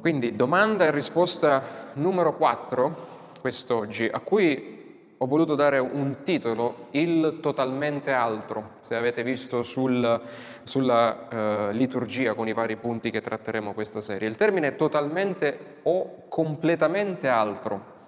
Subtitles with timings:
[0.00, 1.62] Quindi domanda e risposta
[1.94, 2.96] numero 4
[3.40, 4.78] quest'oggi, a cui
[5.18, 10.22] ho voluto dare un titolo, Il totalmente altro, se avete visto sul,
[10.62, 14.26] sulla uh, liturgia con i vari punti che tratteremo questa serie.
[14.26, 17.98] Il termine totalmente o completamente altro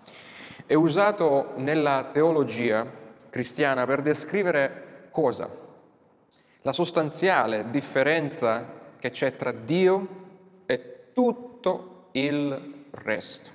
[0.65, 2.87] è usato nella teologia
[3.29, 5.51] cristiana per descrivere cosa?
[6.63, 8.67] La sostanziale differenza
[8.99, 10.09] che c'è tra Dio
[10.65, 11.11] e
[11.63, 13.51] tutto il resto.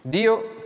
[0.00, 0.64] Dio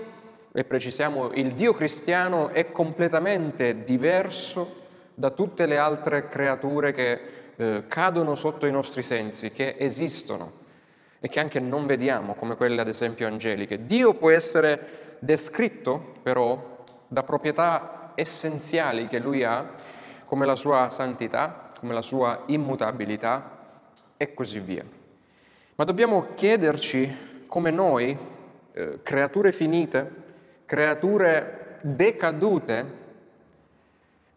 [0.52, 4.78] e precisiamo il Dio cristiano è completamente diverso
[5.14, 7.20] da tutte le altre creature che
[7.56, 10.59] eh, cadono sotto i nostri sensi, che esistono
[11.19, 13.84] e che anche non vediamo, come quelle ad esempio angeliche.
[13.84, 19.75] Dio può essere descritto però da proprietà essenziali che lui ha,
[20.25, 23.59] come la sua santità, come la sua immutabilità
[24.16, 24.98] e così via.
[25.81, 28.14] Ma dobbiamo chiederci come noi,
[28.73, 30.12] eh, creature finite,
[30.67, 32.84] creature decadute,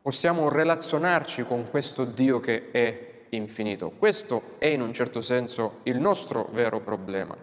[0.01, 3.91] possiamo relazionarci con questo Dio che è infinito.
[3.91, 7.35] Questo è in un certo senso il nostro vero problema.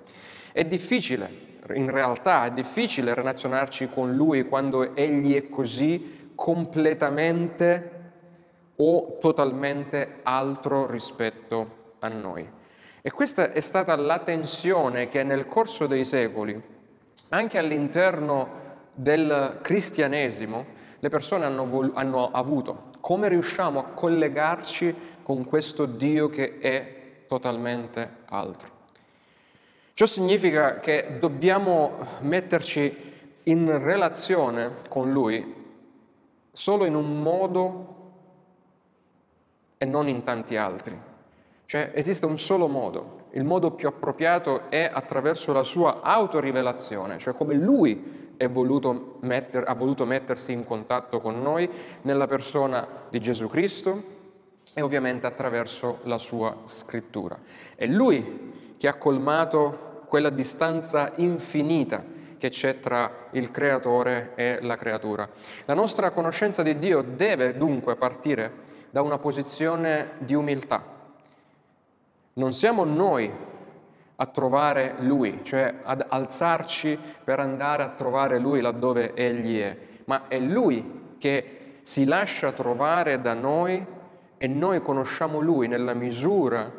[0.50, 7.90] È difficile, in realtà è difficile relazionarci con Lui quando Egli è così completamente
[8.76, 12.59] o totalmente altro rispetto a noi.
[13.02, 16.60] E questa è stata la tensione che nel corso dei secoli,
[17.30, 20.66] anche all'interno del cristianesimo
[20.98, 22.90] le persone hanno, vol- hanno avuto.
[23.00, 28.78] Come riusciamo a collegarci con questo Dio che è totalmente altro?
[29.94, 33.08] Ciò significa che dobbiamo metterci
[33.44, 35.54] in relazione con Lui
[36.52, 37.96] solo in un modo
[39.78, 41.09] e non in tanti altri.
[41.70, 47.32] Cioè esiste un solo modo, il modo più appropriato è attraverso la sua autorivelazione, cioè
[47.32, 51.70] come Lui voluto metter, ha voluto mettersi in contatto con noi
[52.02, 54.02] nella persona di Gesù Cristo
[54.74, 57.38] e ovviamente attraverso la sua scrittura.
[57.76, 62.04] È Lui che ha colmato quella distanza infinita
[62.36, 65.30] che c'è tra il creatore e la creatura.
[65.66, 68.50] La nostra conoscenza di Dio deve dunque partire
[68.90, 70.98] da una posizione di umiltà.
[72.34, 73.32] Non siamo noi
[74.16, 80.28] a trovare Lui, cioè ad alzarci per andare a trovare Lui laddove Egli è, ma
[80.28, 83.84] è Lui che si lascia trovare da noi
[84.36, 86.70] e noi conosciamo Lui nella misura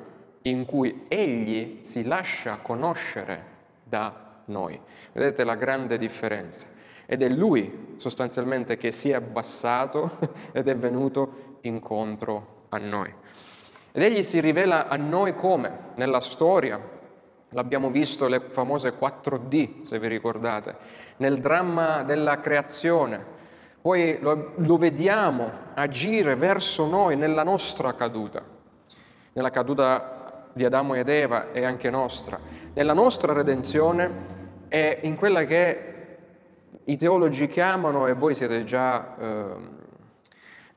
[0.44, 3.46] in cui Egli si lascia conoscere
[3.84, 4.80] da noi.
[5.12, 6.68] Vedete la grande differenza.
[7.06, 10.18] Ed è Lui sostanzialmente che si è abbassato
[10.54, 13.14] ed è venuto incontro a noi.
[13.92, 15.90] Ed Egli si rivela a noi come?
[15.96, 16.80] Nella storia,
[17.54, 20.76] L'abbiamo visto le famose 4D, se vi ricordate,
[21.18, 23.40] nel dramma della creazione.
[23.82, 28.42] Poi lo, lo, vediamo agire verso noi nella nostra caduta,
[29.34, 32.40] nella caduta di Adamo ed Eva e anche nostra,
[32.74, 35.88] nella nostra redenzione e in quella che
[36.86, 39.44] i teologi chiamano, e voi siete già eh,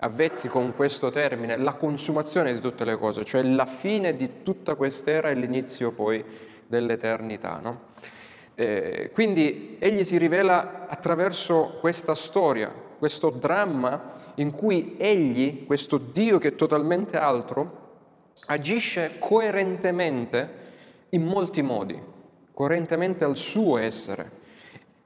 [0.05, 4.75] avvezzi con questo termine, la consumazione di tutte le cose, cioè la fine di tutta
[4.75, 6.23] quest'era e l'inizio poi
[6.67, 7.59] dell'eternità.
[7.63, 7.81] No?
[8.55, 16.39] Eh, quindi egli si rivela attraverso questa storia, questo dramma in cui egli, questo Dio
[16.39, 17.83] che è totalmente altro,
[18.47, 20.63] agisce coerentemente
[21.11, 22.01] in molti modi,
[22.53, 24.43] coerentemente al suo essere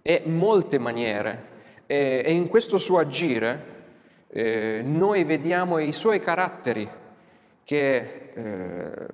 [0.03, 1.56] e molte maniere.
[1.87, 3.76] E, e in questo suo agire
[4.28, 6.89] eh, noi vediamo i suoi caratteri
[7.65, 9.06] che eh,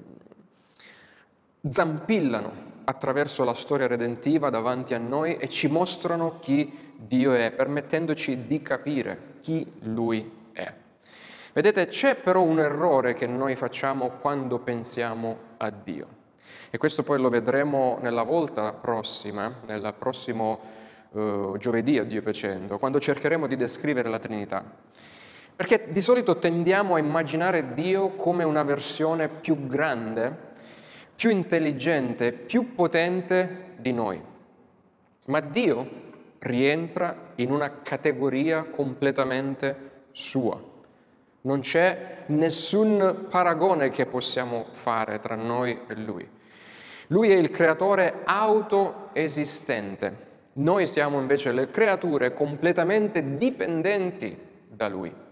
[1.67, 8.47] zampillano attraverso la storia redentiva davanti a noi e ci mostrano chi Dio è, permettendoci
[8.47, 10.73] di capire chi Lui è.
[11.53, 16.23] Vedete, c'è però un errore che noi facciamo quando pensiamo a Dio.
[16.71, 20.61] E questo poi lo vedremo nella volta prossima, nel prossimo
[21.11, 24.65] uh, giovedì a Dio piacendo, quando cercheremo di descrivere la Trinità.
[25.57, 30.53] Perché di solito tendiamo a immaginare Dio come una versione più grande
[31.15, 34.21] più intelligente, più potente di noi.
[35.27, 36.03] Ma Dio
[36.41, 40.61] rientra in una categoria completamente sua.
[41.43, 46.29] Non c'è nessun paragone che possiamo fare tra noi e Lui.
[47.09, 50.33] Lui è il creatore autoesistente.
[50.55, 54.37] Noi siamo invece le creature completamente dipendenti
[54.69, 55.24] da Lui.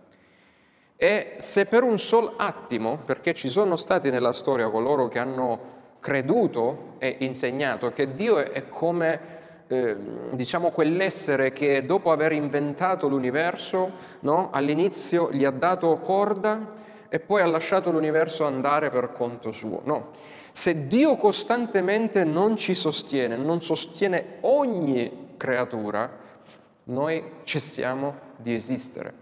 [1.02, 5.58] E se per un sol attimo, perché ci sono stati nella storia coloro che hanno
[5.98, 9.20] creduto e insegnato che Dio è come,
[9.66, 9.96] eh,
[10.30, 13.90] diciamo, quell'essere che dopo aver inventato l'universo,
[14.20, 16.74] no, all'inizio gli ha dato corda
[17.08, 19.80] e poi ha lasciato l'universo andare per conto suo.
[19.82, 20.10] No.
[20.52, 26.08] Se Dio costantemente non ci sostiene, non sostiene ogni creatura,
[26.84, 29.21] noi cessiamo di esistere.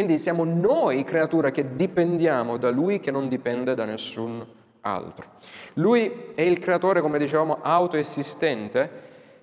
[0.00, 4.42] Quindi siamo noi creatura che dipendiamo da Lui che non dipende da nessun
[4.80, 5.32] altro.
[5.74, 8.90] Lui è il creatore, come dicevamo, autoesistente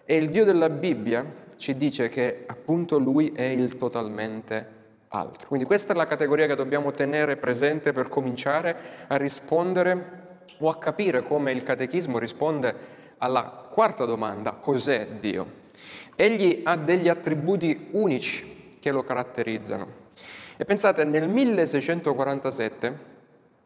[0.03, 1.23] e il Dio della Bibbia
[1.57, 4.67] ci dice che appunto Lui è il totalmente
[5.09, 5.47] altro.
[5.47, 8.75] Quindi questa è la categoria che dobbiamo tenere presente per cominciare
[9.09, 12.75] a rispondere o a capire come il catechismo risponde
[13.19, 15.65] alla quarta domanda, cos'è Dio?
[16.15, 20.05] Egli ha degli attributi unici che lo caratterizzano.
[20.59, 23.15] E pensate, nel 1647,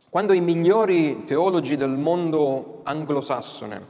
[0.09, 3.81] quando i migliori teologi del mondo anglosassone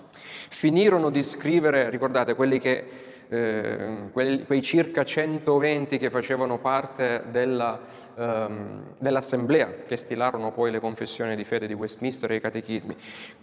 [0.50, 7.80] finirono di scrivere, ricordate, quelli che eh, quei, quei, circa 120 che facevano parte della,
[8.16, 12.94] ehm, dell'assemblea, che stilarono poi le confessioni di fede di Westminster e i catechismi.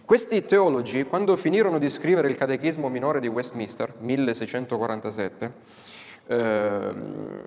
[0.05, 5.51] Questi teologi, quando finirono di scrivere il catechismo minore di Westminster, 1647,
[6.27, 7.43] ehm,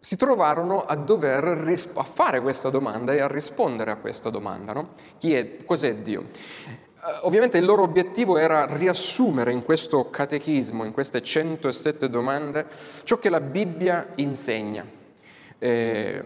[0.00, 4.72] si trovarono a dover ris- a fare questa domanda e a rispondere a questa domanda.
[4.72, 4.88] No?
[5.18, 6.22] Chi è, cos'è Dio?
[6.22, 12.66] Eh, ovviamente il loro obiettivo era riassumere in questo catechismo, in queste 107 domande,
[13.04, 14.86] ciò che la Bibbia insegna.
[15.58, 16.22] Eh,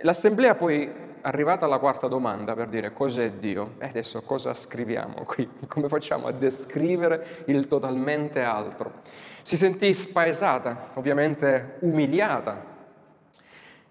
[0.00, 0.90] l'assemblea poi,
[1.20, 5.46] arrivata alla quarta domanda per dire cos'è Dio, e adesso cosa scriviamo qui?
[5.68, 9.02] Come facciamo a descrivere il totalmente altro?
[9.42, 12.72] Si sentì spaesata, ovviamente umiliata,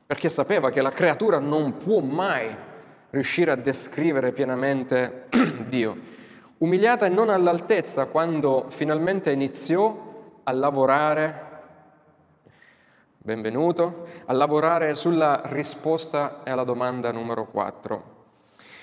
[0.06, 2.56] perché sapeva che la creatura non può mai
[3.10, 5.28] riuscire a descrivere pienamente
[5.68, 6.22] Dio.
[6.58, 11.52] Umiliata e non all'altezza quando finalmente iniziò a lavorare,
[13.18, 18.12] benvenuto, a lavorare sulla risposta alla domanda numero 4.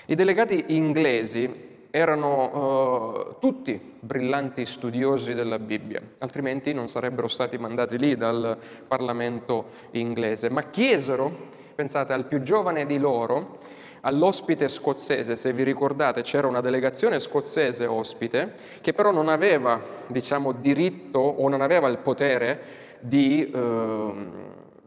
[0.07, 7.97] I delegati inglesi erano uh, tutti brillanti studiosi della Bibbia, altrimenti non sarebbero stati mandati
[7.97, 8.57] lì dal
[8.87, 13.57] Parlamento inglese, ma chiesero, pensate al più giovane di loro,
[14.01, 20.53] all'ospite scozzese, se vi ricordate c'era una delegazione scozzese ospite che però non aveva diciamo,
[20.53, 22.61] diritto o non aveva il potere
[22.99, 24.13] di eh,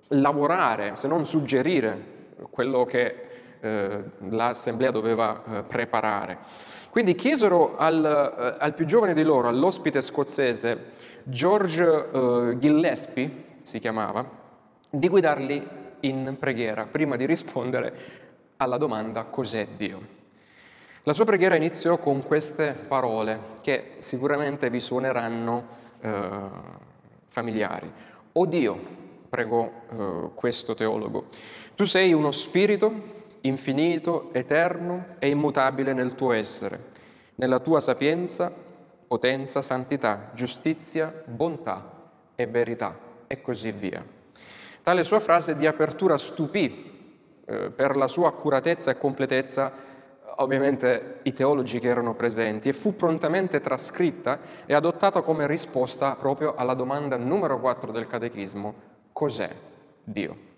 [0.09, 2.12] lavorare, se non suggerire
[2.51, 3.15] quello che
[3.61, 6.39] eh, l'assemblea doveva eh, preparare.
[6.94, 10.93] Quindi chiesero al, eh, al, più giovane di loro, all'ospite scozzese,
[11.25, 13.31] George eh, Gillespie,
[13.62, 14.25] si chiamava,
[14.93, 15.67] di guidarli
[16.02, 17.94] in preghiera prima di rispondere
[18.58, 20.00] alla domanda cos'è Dio.
[21.02, 25.67] La sua preghiera iniziò con queste parole che sicuramente vi suoneranno
[25.99, 26.29] eh,
[27.26, 27.93] familiari.
[28.35, 28.79] O Dio,
[29.29, 31.26] pregò eh, questo teologo,
[31.75, 36.93] tu sei uno spirito infinito, eterno e immutabile nel tuo essere,
[37.37, 38.52] nella tua sapienza,
[39.06, 41.91] potenza, santità, giustizia, bontà
[42.35, 42.96] e verità
[43.26, 44.05] e così via.
[44.82, 46.93] Tale sua frase di apertura stupì
[47.46, 49.73] eh, per la sua accuratezza e completezza
[50.37, 56.55] ovviamente i teologi che erano presenti e fu prontamente trascritta e adottata come risposta proprio
[56.55, 58.74] alla domanda numero 4 del catechismo,
[59.13, 59.51] cos'è
[60.03, 60.53] Dio?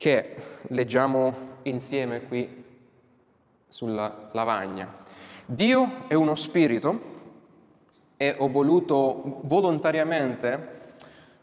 [0.00, 0.34] Che
[0.68, 2.64] leggiamo insieme qui
[3.68, 4.96] sulla lavagna.
[5.44, 7.00] Dio è uno spirito
[8.16, 10.68] e ho voluto volontariamente,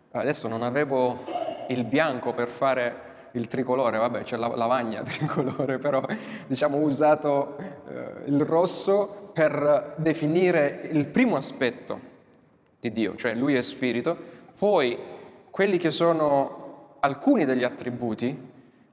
[0.10, 1.24] adesso non avevo
[1.68, 6.04] il bianco per fare il tricolore, vabbè c'è la lavagna tricolore, però
[6.48, 12.00] diciamo ho usato eh, il rosso per definire il primo aspetto
[12.80, 14.18] di Dio, cioè lui è spirito,
[14.58, 14.98] poi
[15.52, 16.66] quelli che sono
[17.00, 18.47] alcuni degli attributi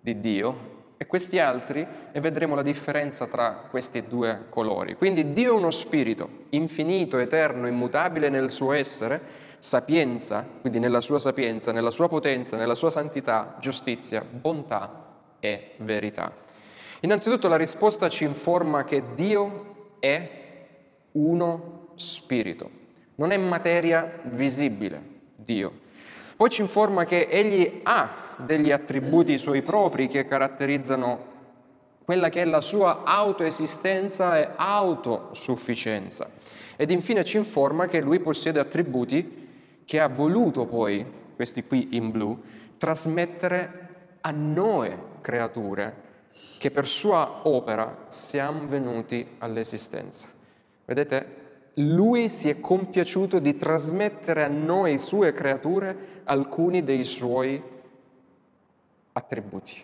[0.04, 4.96] di Dio e questi altri e vedremo la differenza tra questi due colori.
[4.96, 9.18] Quindi Dio è uno spirito infinito, eterno, immutabile nel suo essere,
[9.58, 15.06] sapienza, quindi nella sua sapienza, nella sua potenza, nella sua santità, giustizia, bontà
[15.40, 16.34] e verità.
[17.00, 20.42] Innanzitutto la risposta ci informa che Dio è
[21.12, 22.70] uno spirito,
[23.14, 25.02] non è materia visibile,
[25.34, 25.80] Dio.
[26.36, 31.32] Poi ci informa che Egli ha degli attributi suoi propri che caratterizzano
[32.04, 36.28] quella che è la sua autoesistenza e autosufficienza.
[36.76, 42.10] Ed infine ci informa che Lui possiede attributi che ha voluto poi, questi qui in
[42.10, 42.40] blu,
[42.76, 43.88] trasmettere
[44.20, 46.02] a noi creature
[46.58, 50.28] che per sua opera siamo venuti all'esistenza.
[50.84, 51.42] Vedete,
[51.75, 57.61] lui si è compiaciuto di trasmettere a noi, sue creature, alcuni dei suoi
[59.12, 59.83] attributi.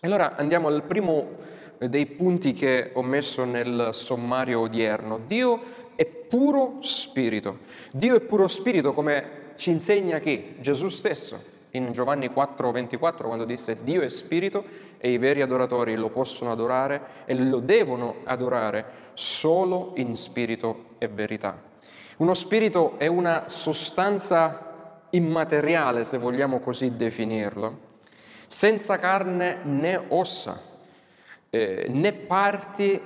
[0.00, 1.36] Allora andiamo al primo
[1.78, 5.20] dei punti che ho messo nel sommario odierno.
[5.26, 5.60] Dio
[5.94, 7.60] è puro spirito.
[7.92, 10.56] Dio è puro spirito come ci insegna chi?
[10.60, 11.51] Gesù stesso.
[11.74, 14.64] In Giovanni 4:24 quando disse Dio è spirito
[14.98, 21.08] e i veri adoratori lo possono adorare e lo devono adorare solo in spirito e
[21.08, 21.58] verità.
[22.18, 27.78] Uno spirito è una sostanza immateriale, se vogliamo così definirlo,
[28.46, 30.60] senza carne né ossa,
[31.48, 33.00] eh, né parti,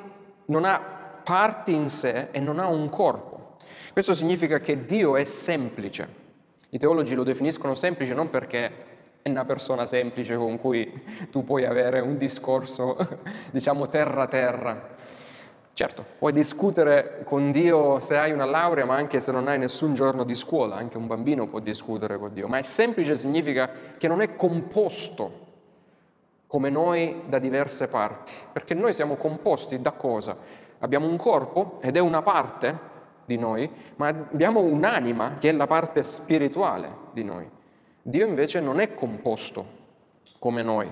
[0.47, 0.79] non ha
[1.23, 3.57] parti in sé e non ha un corpo.
[3.93, 6.25] Questo significa che Dio è semplice.
[6.71, 11.65] I teologi lo definiscono semplice non perché è una persona semplice con cui tu puoi
[11.65, 12.97] avere un discorso,
[13.51, 14.95] diciamo, terra-terra.
[15.73, 19.95] Certo, puoi discutere con Dio se hai una laurea, ma anche se non hai nessun
[19.95, 23.69] giorno di scuola, anche un bambino può discutere con Dio, ma è semplice significa
[23.99, 25.45] che non è composto
[26.47, 30.37] come noi da diverse parti, perché noi siamo composti da cosa?
[30.79, 32.95] Abbiamo un corpo ed è una parte
[33.27, 37.49] di noi, ma abbiamo un'anima che è la parte spirituale di noi.
[38.01, 39.75] Dio invece non è composto
[40.39, 40.91] come noi,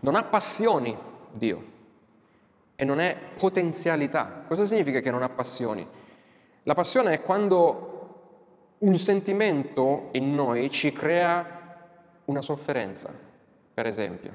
[0.00, 0.96] non ha passioni
[1.32, 1.64] Dio
[2.76, 4.44] e non è potenzialità.
[4.46, 5.86] Cosa significa che non ha passioni?
[6.64, 7.88] La passione è quando
[8.78, 11.58] un sentimento in noi ci crea
[12.26, 13.12] una sofferenza,
[13.74, 14.34] per esempio,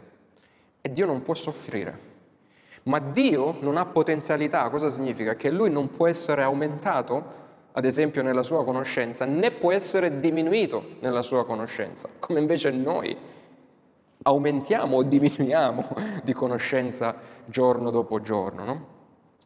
[0.81, 2.13] e Dio non può soffrire.
[2.87, 5.35] Ma Dio non ha potenzialità, cosa significa?
[5.35, 10.95] Che Lui non può essere aumentato, ad esempio, nella sua conoscenza, né può essere diminuito
[10.99, 13.17] nella sua conoscenza, come invece noi
[14.21, 15.87] aumentiamo o diminuiamo
[16.23, 17.15] di conoscenza
[17.45, 18.63] giorno dopo giorno.
[18.63, 18.87] No?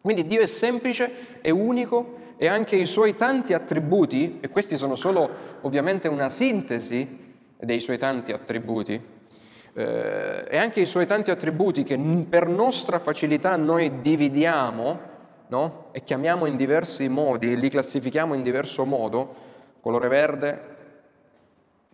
[0.01, 4.96] Quindi Dio è semplice, è unico e anche i suoi tanti attributi, e questi sono
[4.96, 5.29] solo
[5.62, 9.01] ovviamente una sintesi dei suoi tanti attributi,
[9.74, 11.98] eh, e anche i suoi tanti attributi che
[12.30, 15.00] per nostra facilità noi dividiamo
[15.48, 15.86] no?
[15.92, 19.36] e chiamiamo in diversi modi, li classifichiamo in diverso modo,
[19.82, 20.78] colore verde,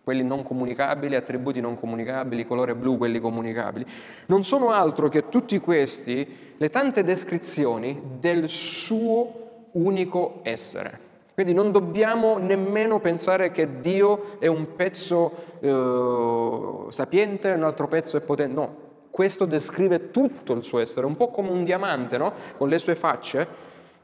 [0.02, 3.84] quelli non comunicabili, attributi non comunicabili, colore blu, quelli comunicabili,
[4.26, 11.05] non sono altro che tutti questi le tante descrizioni del suo unico essere.
[11.36, 18.16] Quindi non dobbiamo nemmeno pensare che Dio è un pezzo eh, sapiente un altro pezzo
[18.16, 18.54] è potente.
[18.54, 18.76] No,
[19.10, 22.32] questo descrive tutto il suo essere, un po' come un diamante, no?
[22.56, 23.46] Con le sue facce,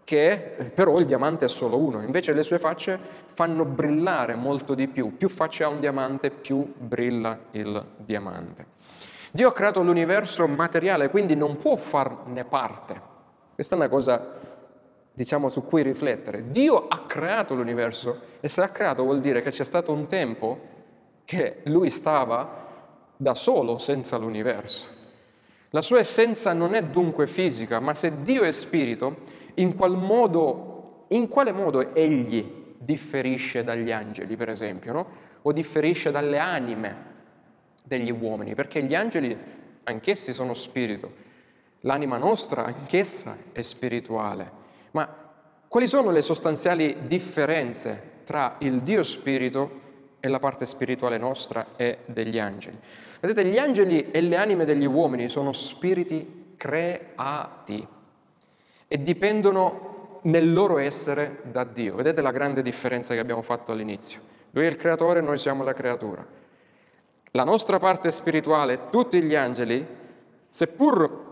[0.05, 2.99] che però il diamante è solo uno, invece le sue facce
[3.33, 5.17] fanno brillare molto di più.
[5.17, 8.67] Più facce ha un diamante, più brilla il diamante.
[9.31, 13.01] Dio ha creato l'universo materiale, quindi non può farne parte.
[13.55, 14.42] Questa è una cosa
[15.13, 16.51] diciamo, su cui riflettere.
[16.51, 20.71] Dio ha creato l'universo e se l'ha creato vuol dire che c'è stato un tempo
[21.25, 22.61] che lui stava
[23.17, 25.01] da solo senza l'universo.
[25.71, 29.21] La sua essenza non è dunque fisica, ma se Dio è spirito,
[29.55, 35.07] in, qual modo, in quale modo egli differisce dagli angeli, per esempio, no?
[35.43, 37.11] o differisce dalle anime
[37.85, 38.55] degli uomini?
[38.55, 39.37] Perché gli angeli
[39.85, 41.11] anch'essi sono spirito,
[41.81, 44.61] l'anima nostra anch'essa è spirituale.
[44.93, 45.09] Ma
[45.69, 49.81] quali sono le sostanziali differenze tra il Dio Spirito
[50.21, 52.79] e la parte spirituale nostra e degli angeli?
[53.21, 57.87] Vedete, gli angeli e le anime degli uomini sono spiriti creati
[58.87, 61.97] e dipendono nel loro essere da Dio.
[61.97, 64.21] Vedete la grande differenza che abbiamo fatto all'inizio.
[64.51, 66.25] Lui è il creatore, noi siamo la creatura.
[67.33, 69.85] La nostra parte spirituale, tutti gli angeli,
[70.51, 71.32] seppur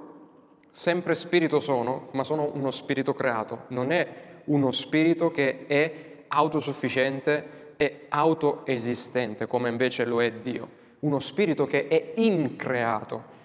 [0.70, 4.06] sempre spirito sono, ma sono uno spirito creato, non è
[4.44, 5.92] uno spirito che è
[6.28, 10.68] autosufficiente e autoesistente, come invece lo è Dio,
[11.00, 13.38] uno spirito che è increato.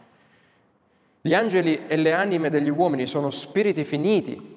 [1.21, 4.53] Gli angeli e le anime degli uomini sono spiriti finiti,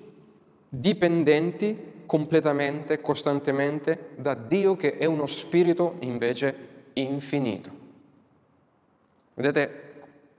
[0.69, 6.55] dipendenti completamente, costantemente da Dio che è uno spirito invece
[6.95, 7.71] infinito.
[9.35, 9.88] Vedete,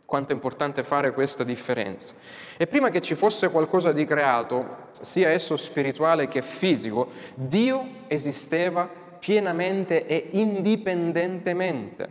[0.10, 2.16] quanto è importante fare questa differenza.
[2.58, 8.90] E prima che ci fosse qualcosa di creato, sia esso spirituale che fisico, Dio esisteva
[9.20, 12.10] pienamente e indipendentemente,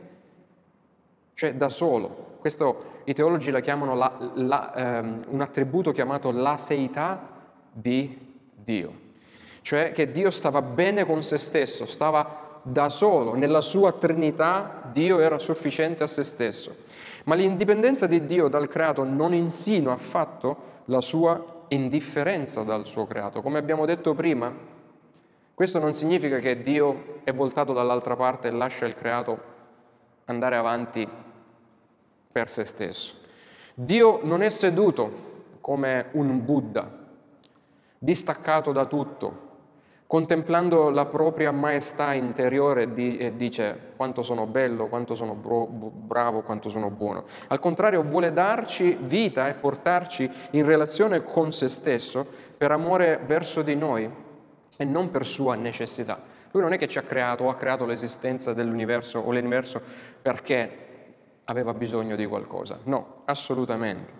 [1.34, 2.36] cioè da solo.
[2.38, 7.28] Questo i teologi la chiamano la, la, ehm, un attributo chiamato l'aseità
[7.72, 8.16] di
[8.54, 8.92] Dio,
[9.62, 15.18] cioè che Dio stava bene con se stesso, stava da solo, nella sua Trinità Dio
[15.18, 16.76] era sufficiente a se stesso.
[17.28, 23.42] Ma l'indipendenza di Dio dal creato non insinua affatto la sua indifferenza dal suo creato.
[23.42, 24.50] Come abbiamo detto prima,
[25.52, 29.38] questo non significa che Dio è voltato dall'altra parte e lascia il creato
[30.24, 31.06] andare avanti
[32.32, 33.16] per se stesso.
[33.74, 35.10] Dio non è seduto
[35.60, 36.90] come un Buddha,
[37.98, 39.47] distaccato da tutto,
[40.08, 46.88] contemplando la propria maestà interiore e dice quanto sono bello, quanto sono bravo, quanto sono
[46.88, 47.24] buono.
[47.48, 53.60] Al contrario, vuole darci vita e portarci in relazione con se stesso per amore verso
[53.60, 54.10] di noi
[54.78, 56.18] e non per sua necessità.
[56.52, 59.78] Lui non è che ci ha creato o ha creato l'esistenza dell'universo o l'universo
[60.22, 60.86] perché
[61.44, 62.78] aveva bisogno di qualcosa.
[62.84, 64.14] No, assolutamente.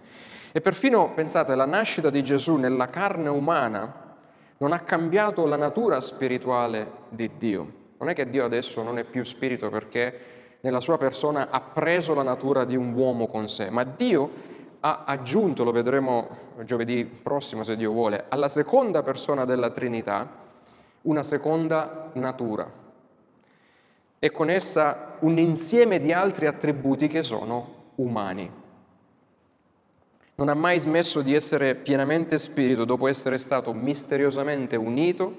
[0.52, 4.07] E perfino, pensate, la nascita di Gesù nella carne umana
[4.58, 7.72] non ha cambiato la natura spirituale di Dio.
[7.98, 12.14] Non è che Dio adesso non è più spirito perché nella sua persona ha preso
[12.14, 16.28] la natura di un uomo con sé, ma Dio ha aggiunto, lo vedremo
[16.62, 20.46] giovedì prossimo se Dio vuole, alla seconda persona della Trinità
[21.02, 22.70] una seconda natura
[24.18, 28.57] e con essa un insieme di altri attributi che sono umani
[30.38, 35.34] non ha mai smesso di essere pienamente spirito dopo essere stato misteriosamente unito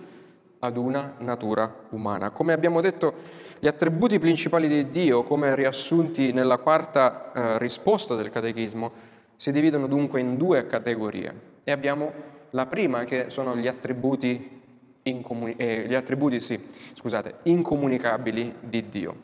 [0.59, 2.31] ad una natura umana.
[2.31, 3.13] Come abbiamo detto,
[3.59, 8.91] gli attributi principali di Dio, come riassunti nella quarta eh, risposta del catechismo,
[9.37, 11.33] si dividono dunque in due categorie.
[11.63, 12.11] E abbiamo
[12.49, 14.61] la prima, che sono gli attributi,
[15.03, 16.59] incomuni- eh, gli attributi sì,
[16.93, 19.15] scusate, incomunicabili di Dio.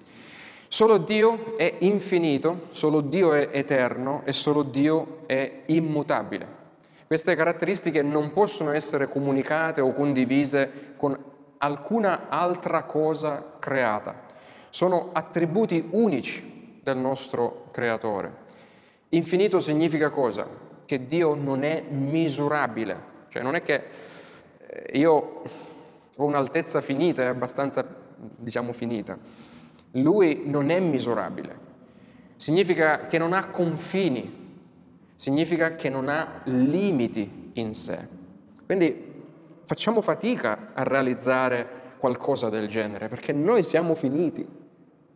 [0.75, 6.45] Solo Dio è infinito, solo Dio è eterno e solo Dio è immutabile.
[7.07, 11.17] Queste caratteristiche non possono essere comunicate o condivise con
[11.59, 14.23] alcuna altra cosa creata.
[14.69, 18.35] Sono attributi unici del nostro creatore.
[19.11, 20.45] Infinito significa cosa?
[20.83, 23.83] Che Dio non è misurabile, cioè non è che
[24.57, 25.13] eh, io
[26.17, 27.85] ho un'altezza finita, è abbastanza,
[28.17, 29.17] diciamo, finita
[30.01, 31.63] lui non è misurabile.
[32.37, 34.43] Significa che non ha confini,
[35.15, 37.97] significa che non ha limiti in sé.
[38.65, 39.13] Quindi
[39.63, 44.45] facciamo fatica a realizzare qualcosa del genere, perché noi siamo finiti,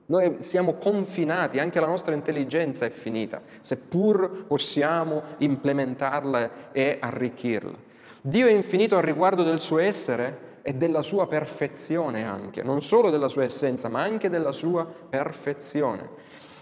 [0.08, 7.88] noi siamo confinati, anche la nostra intelligenza è finita, seppur possiamo implementarla e arricchirla.
[8.22, 13.10] Dio è infinito al riguardo del suo essere, e della sua perfezione anche, non solo
[13.10, 16.08] della sua essenza, ma anche della sua perfezione.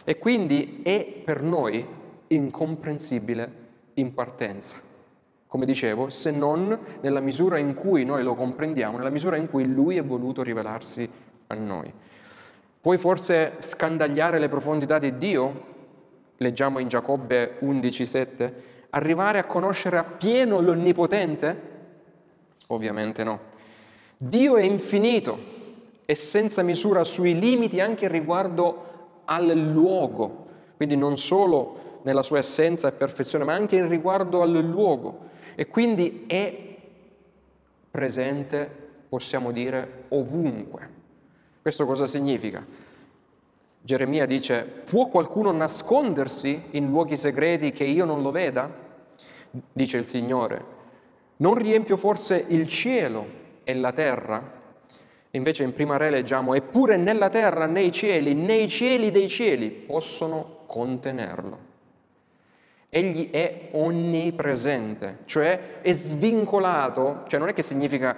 [0.05, 1.85] E quindi è per noi
[2.27, 3.51] incomprensibile
[3.95, 4.77] in partenza,
[5.45, 9.65] come dicevo, se non nella misura in cui noi lo comprendiamo, nella misura in cui
[9.65, 11.09] Lui è voluto rivelarsi
[11.47, 11.93] a noi.
[12.79, 15.65] Puoi forse scandagliare le profondità di Dio?
[16.37, 18.53] Leggiamo in Giacobbe 11,7.
[18.91, 21.61] Arrivare a conoscere appieno l'Onnipotente?
[22.67, 23.55] Ovviamente no.
[24.17, 25.37] Dio è infinito
[26.03, 32.87] e senza misura sui limiti anche riguardo al luogo, quindi non solo nella sua essenza
[32.87, 35.25] e perfezione, ma anche riguardo al luogo.
[35.53, 36.75] E quindi è
[37.91, 38.69] presente,
[39.09, 40.89] possiamo dire, ovunque.
[41.61, 42.65] Questo cosa significa?
[43.81, 48.71] Geremia dice, può qualcuno nascondersi in luoghi segreti che io non lo veda?
[49.73, 50.65] Dice il Signore,
[51.37, 54.55] non riempio forse il cielo e la terra.
[55.31, 60.59] Invece in prima re leggiamo, eppure nella terra, nei cieli, nei cieli dei cieli possono
[60.65, 61.65] contenerlo.
[62.87, 68.15] Egli è onnipresente, cioè è svincolato, cioè non è che significa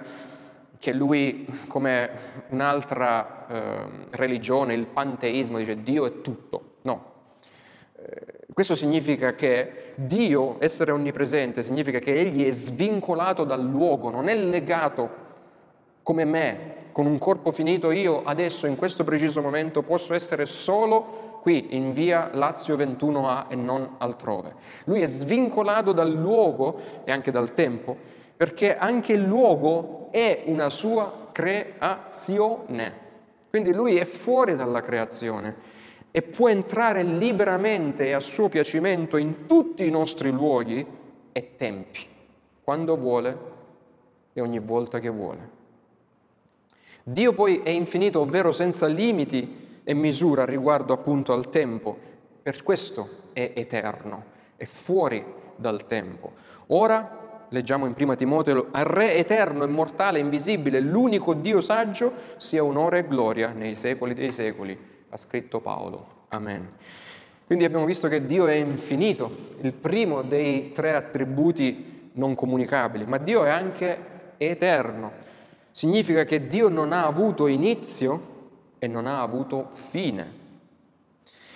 [0.78, 2.10] che lui, come
[2.50, 6.76] un'altra eh, religione, il panteismo, dice Dio è tutto.
[6.82, 7.12] No.
[7.96, 14.28] Eh, questo significa che Dio, essere onnipresente, significa che Egli è svincolato dal luogo, non
[14.28, 15.28] è legato
[16.02, 21.38] come me, con un corpo finito, io adesso in questo preciso momento posso essere solo
[21.40, 24.54] qui in via Lazio 21A e non altrove.
[24.84, 27.96] Lui è svincolato dal luogo e anche dal tempo,
[28.36, 33.08] perché anche il luogo è una sua creazione.
[33.48, 35.78] Quindi lui è fuori dalla creazione
[36.10, 40.84] e può entrare liberamente e a suo piacimento in tutti i nostri luoghi
[41.32, 42.00] e tempi,
[42.62, 43.38] quando vuole
[44.32, 45.58] e ogni volta che vuole.
[47.10, 51.98] Dio poi è infinito, ovvero senza limiti e misura riguardo appunto al tempo,
[52.40, 54.24] per questo è eterno,
[54.56, 55.24] è fuori
[55.56, 56.32] dal tempo.
[56.68, 63.00] Ora, leggiamo in prima Timoteo, al Re eterno, immortale, invisibile, l'unico Dio saggio, sia onore
[63.00, 66.26] e gloria nei secoli dei secoli, ha scritto Paolo.
[66.28, 66.74] Amen.
[67.44, 73.18] Quindi abbiamo visto che Dio è infinito, il primo dei tre attributi non comunicabili, ma
[73.18, 73.98] Dio è anche
[74.36, 75.19] eterno.
[75.80, 78.20] Significa che Dio non ha avuto inizio
[78.78, 80.30] e non ha avuto fine.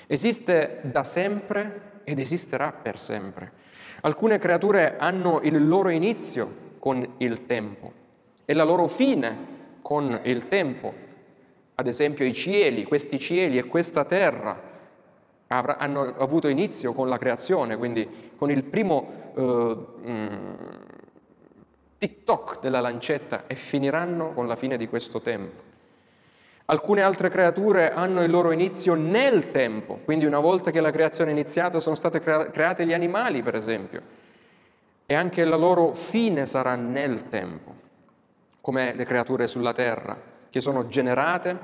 [0.07, 3.53] Esiste da sempre ed esisterà per sempre.
[4.01, 7.93] Alcune creature hanno il loro inizio con il tempo
[8.47, 9.37] e la loro fine
[9.83, 10.95] con il tempo.
[11.75, 14.59] Ad esempio i cieli, questi cieli e questa terra
[15.49, 19.77] hanno avuto inizio con la creazione, quindi con il primo eh,
[20.09, 20.55] mm,
[22.05, 25.62] TikTok della lancetta e finiranno con la fine di questo tempo.
[26.67, 31.31] Alcune altre creature hanno il loro inizio nel tempo, quindi una volta che la creazione
[31.31, 34.03] è iniziata sono state create gli animali, per esempio,
[35.07, 37.75] e anche la loro fine sarà nel tempo,
[38.61, 41.59] come le creature sulla terra, che sono generate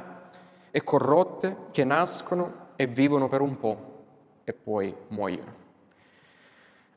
[0.71, 4.05] e corrotte, che nascono e vivono per un po'
[4.45, 5.60] e poi muoiono.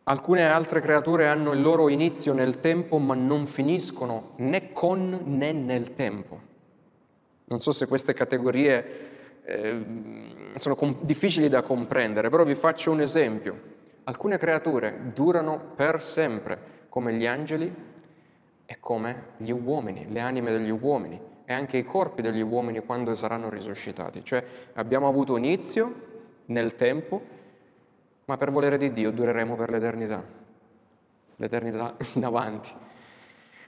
[0.05, 5.53] Alcune altre creature hanno il loro inizio nel tempo, ma non finiscono né con né
[5.53, 6.39] nel tempo.
[7.45, 9.11] Non so se queste categorie
[9.45, 9.85] eh,
[10.57, 13.71] sono com- difficili da comprendere, però vi faccio un esempio.
[14.03, 17.73] Alcune creature durano per sempre, come gli angeli
[18.65, 23.15] e come gli uomini, le anime degli uomini e anche i corpi degli uomini quando
[23.15, 24.23] saranno risuscitati.
[24.23, 25.93] Cioè abbiamo avuto inizio
[26.47, 27.21] nel tempo,
[28.25, 30.23] ma per volere di Dio dureremo per l'eternità,
[31.36, 32.71] l'eternità in avanti.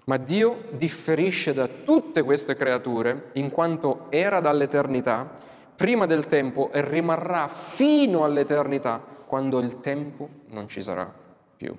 [0.05, 5.27] Ma Dio differisce da tutte queste creature in quanto era dall'eternità,
[5.75, 11.11] prima del tempo e rimarrà fino all'eternità quando il tempo non ci sarà
[11.57, 11.75] più.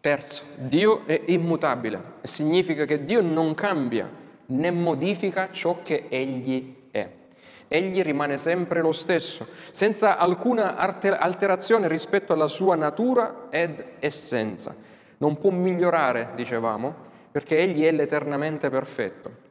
[0.00, 4.08] Terzo, Dio è immutabile, significa che Dio non cambia
[4.46, 7.10] né modifica ciò che Egli è.
[7.68, 14.86] Egli rimane sempre lo stesso, senza alcuna alterazione rispetto alla sua natura ed essenza
[15.18, 16.94] non può migliorare, dicevamo,
[17.30, 19.46] perché Egli è l'eternamente perfetto.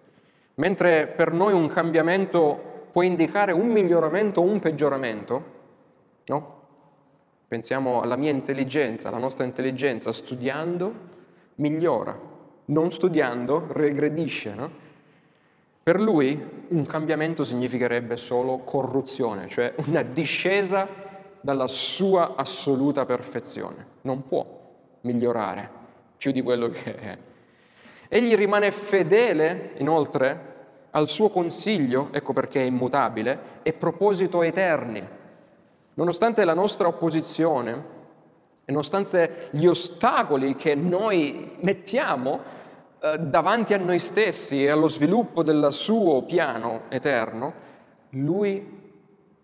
[0.56, 5.56] Mentre per noi un cambiamento può indicare un miglioramento o un peggioramento,
[6.26, 6.56] no?
[7.48, 10.94] Pensiamo alla mia intelligenza, alla nostra intelligenza, studiando
[11.56, 12.18] migliora,
[12.66, 14.86] non studiando regredisce, no?
[15.88, 20.86] Per lui un cambiamento significherebbe solo corruzione, cioè una discesa
[21.40, 23.86] dalla sua assoluta perfezione.
[24.02, 24.46] Non può
[25.04, 25.70] migliorare
[26.18, 27.18] più di quello che è.
[28.10, 30.56] Egli rimane fedele, inoltre,
[30.92, 35.08] al suo consiglio, ecco perché è immutabile, e proposito eterni.
[35.94, 37.86] Nonostante la nostra opposizione,
[38.66, 42.66] nonostante gli ostacoli che noi mettiamo
[43.00, 47.54] eh, davanti a noi stessi e allo sviluppo del suo piano eterno,
[48.12, 48.76] lui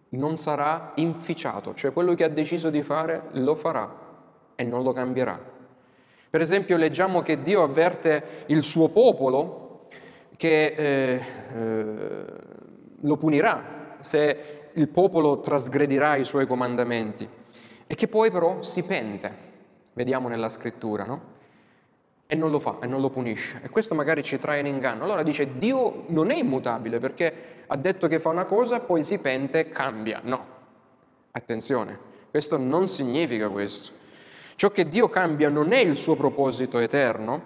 [0.10, 3.92] non sarà inficiato, cioè quello che ha deciso di fare lo farà
[4.56, 5.39] e non lo cambierà.
[6.30, 9.88] Per esempio leggiamo che Dio avverte il suo popolo
[10.36, 11.22] che eh,
[11.56, 12.26] eh,
[13.02, 17.30] lo punirà se il popolo trasgredirà i suoi comandamenti
[17.86, 19.32] e che poi però si pente,
[19.94, 21.33] vediamo nella scrittura, no?
[22.34, 23.60] E non lo fa e non lo punisce.
[23.62, 25.04] E questo magari ci trae in inganno.
[25.04, 27.34] Allora dice Dio non è immutabile perché
[27.67, 30.19] ha detto che fa una cosa, poi si pente e cambia.
[30.24, 30.43] No,
[31.30, 31.96] attenzione,
[32.32, 33.91] questo non significa questo.
[34.56, 37.43] Ciò che Dio cambia non è il suo proposito eterno,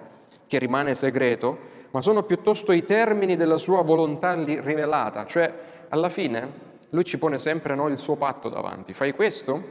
[0.48, 1.58] che rimane segreto,
[1.92, 5.54] ma sono piuttosto i termini della sua volontà rivelata, cioè
[5.90, 6.50] alla fine
[6.92, 8.94] lui ci pone sempre noi il suo patto davanti.
[8.94, 9.62] Fai questo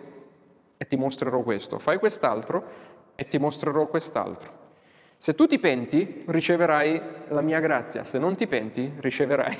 [0.76, 2.64] e ti mostrerò questo, fai quest'altro
[3.14, 4.64] e ti mostrerò quest'altro.
[5.16, 9.56] Se tu ti penti, riceverai la mia grazia, se non ti penti, riceverai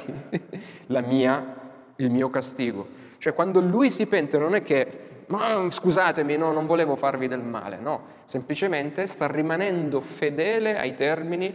[1.07, 1.57] mia,
[1.97, 2.87] il mio castigo.
[3.19, 7.43] Cioè quando lui si pente non è che ma scusatemi, no, non volevo farvi del
[7.43, 11.53] male, no, semplicemente sta rimanendo fedele ai termini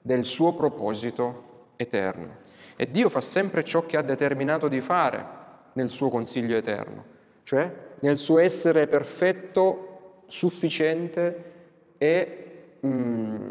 [0.00, 2.42] del suo proposito eterno.
[2.76, 5.26] E Dio fa sempre ciò che ha determinato di fare
[5.74, 7.04] nel suo consiglio eterno,
[7.42, 7.70] cioè
[8.00, 11.52] nel suo essere perfetto, sufficiente
[11.98, 12.43] e,
[12.84, 13.46] mm,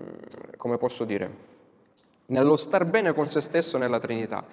[0.58, 1.52] come posso dire,
[2.28, 4.46] nello star bene con se stesso nella Trinità.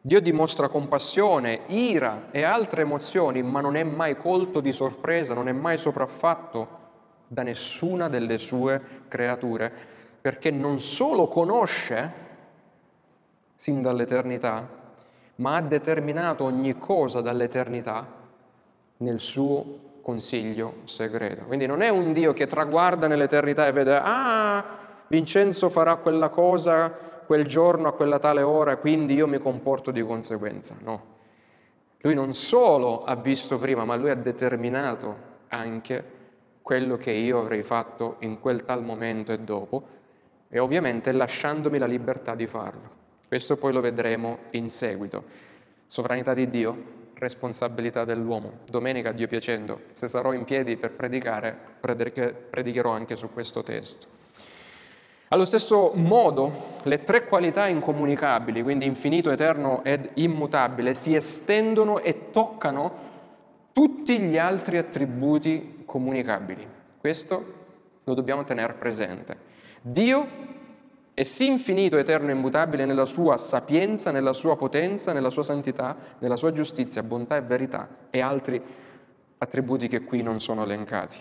[0.00, 5.48] Dio dimostra compassione, ira e altre emozioni, ma non è mai colto di sorpresa, non
[5.48, 6.82] è mai sopraffatto
[7.26, 9.72] da nessuna delle sue creature,
[10.20, 12.12] perché non solo conosce
[13.54, 14.68] sin dall'eternità,
[15.36, 18.06] ma ha determinato ogni cosa dall'eternità
[18.98, 21.44] nel suo consiglio segreto.
[21.44, 24.62] Quindi non è un Dio che traguarda nell'eternità e vede, ah,
[25.08, 26.92] Vincenzo farà quella cosa
[27.24, 30.76] quel giorno a quella tale ora, quindi io mi comporto di conseguenza.
[30.82, 31.12] No.
[32.02, 36.12] Lui non solo ha visto prima, ma lui ha determinato anche
[36.60, 39.82] quello che io avrei fatto in quel tal momento e dopo,
[40.50, 43.02] e ovviamente lasciandomi la libertà di farlo.
[43.26, 45.24] Questo poi lo vedremo in seguito.
[45.86, 46.76] Sovranità di Dio,
[47.18, 48.60] responsabilità dell'uomo.
[48.68, 54.06] Domenica, Dio piacendo, se sarò in piedi per predicare, predicherò anche su questo testo.
[55.28, 62.30] Allo stesso modo, le tre qualità incomunicabili, quindi infinito, eterno ed immutabile, si estendono e
[62.30, 63.12] toccano
[63.72, 66.64] tutti gli altri attributi comunicabili.
[67.00, 67.44] Questo
[68.04, 69.36] lo dobbiamo tenere presente.
[69.80, 70.52] Dio
[71.14, 75.96] è sì infinito, eterno e immutabile nella sua sapienza, nella sua potenza, nella sua santità,
[76.18, 78.60] nella sua giustizia, bontà e verità e altri
[79.38, 81.18] attributi che qui non sono elencati.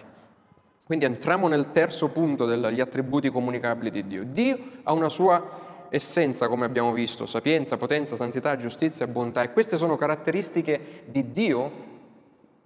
[0.83, 4.23] Quindi entriamo nel terzo punto degli attributi comunicabili di Dio.
[4.23, 9.77] Dio ha una sua essenza, come abbiamo visto, sapienza, potenza, santità, giustizia, bontà e queste
[9.77, 11.71] sono caratteristiche di Dio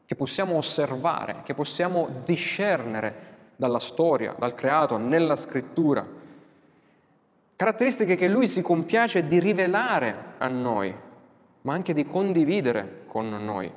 [0.05, 6.16] che possiamo osservare, che possiamo discernere dalla storia, dal creato, nella scrittura.
[7.57, 10.93] Caratteristiche che lui si compiace di rivelare a noi,
[11.61, 13.73] ma anche di condividere con noi,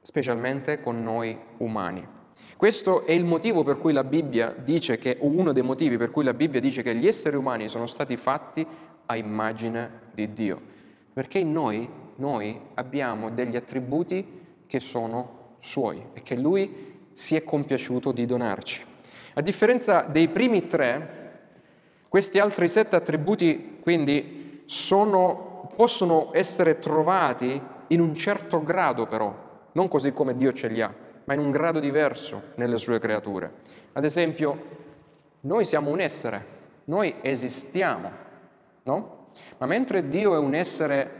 [0.00, 2.06] specialmente con noi umani.
[2.56, 6.12] Questo è il motivo per cui la Bibbia dice che, o uno dei motivi per
[6.12, 8.64] cui la Bibbia dice che gli esseri umani sono stati fatti
[9.06, 10.62] a immagine di Dio,
[11.12, 17.42] perché in noi, noi abbiamo degli attributi che sono suoi e che Lui si è
[17.42, 18.86] compiaciuto di donarci.
[19.34, 21.18] A differenza dei primi tre,
[22.08, 29.32] questi altri sette attributi quindi sono, possono essere trovati in un certo grado però,
[29.72, 30.92] non così come Dio ce li ha,
[31.24, 33.52] ma in un grado diverso nelle sue creature.
[33.92, 34.78] Ad esempio,
[35.42, 36.44] noi siamo un essere,
[36.84, 38.10] noi esistiamo,
[38.82, 39.28] no?
[39.58, 41.18] Ma mentre Dio è un essere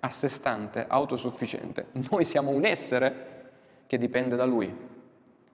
[0.00, 3.30] a sé stante, autosufficiente, noi siamo un essere
[3.86, 4.90] che dipende da Lui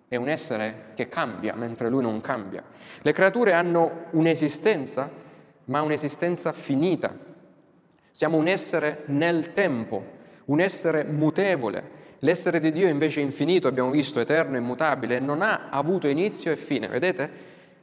[0.08, 2.62] è un essere che cambia mentre lui non cambia.
[3.02, 5.10] Le creature hanno un'esistenza,
[5.66, 7.14] ma un'esistenza finita.
[8.10, 10.04] Siamo un essere nel tempo,
[10.46, 11.96] un essere mutevole.
[12.20, 16.50] L'essere di Dio invece è infinito, abbiamo visto, eterno e immutabile, non ha avuto inizio
[16.50, 16.88] e fine.
[16.88, 17.30] Vedete?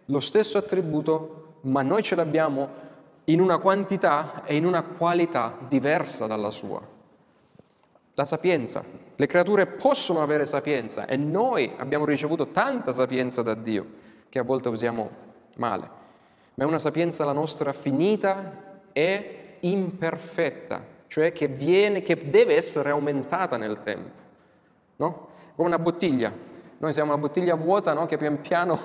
[0.05, 2.83] Lo stesso attributo, ma noi ce l'abbiamo
[3.25, 6.93] in una quantità e in una qualità diversa dalla sua
[8.15, 8.83] la sapienza.
[9.17, 13.85] Le creature possono avere sapienza e noi abbiamo ricevuto tanta sapienza da Dio
[14.27, 15.09] che a volte usiamo
[15.55, 15.89] male,
[16.55, 22.89] ma è una sapienza la nostra finita e imperfetta, cioè che, viene, che deve essere
[22.89, 24.21] aumentata nel tempo,
[24.97, 25.27] no?
[25.55, 26.31] Come una bottiglia.
[26.77, 28.05] Noi siamo una bottiglia vuota no?
[28.05, 28.77] che pian piano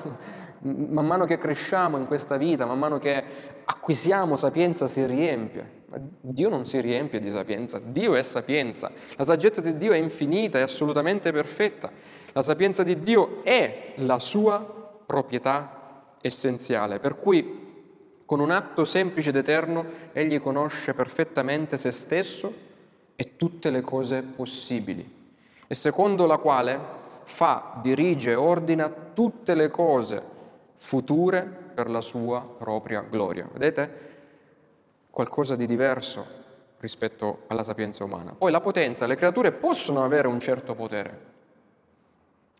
[0.63, 3.23] man mano che cresciamo in questa vita, man mano che
[3.65, 5.79] acquisiamo sapienza, si riempie.
[5.87, 8.91] Ma Dio non si riempie di sapienza, Dio è sapienza.
[9.17, 11.91] La saggezza di Dio è infinita, è assolutamente perfetta.
[12.33, 17.69] La sapienza di Dio è la sua proprietà essenziale, per cui
[18.25, 22.55] con un atto semplice ed eterno egli conosce perfettamente se stesso
[23.17, 25.19] e tutte le cose possibili,
[25.67, 26.79] e secondo la quale
[27.25, 30.23] fa, dirige, ordina tutte le cose
[30.81, 31.43] future
[31.75, 33.47] per la sua propria gloria.
[33.53, 34.09] Vedete?
[35.11, 36.39] Qualcosa di diverso
[36.79, 38.35] rispetto alla sapienza umana.
[38.37, 41.29] Poi la potenza, le creature possono avere un certo potere.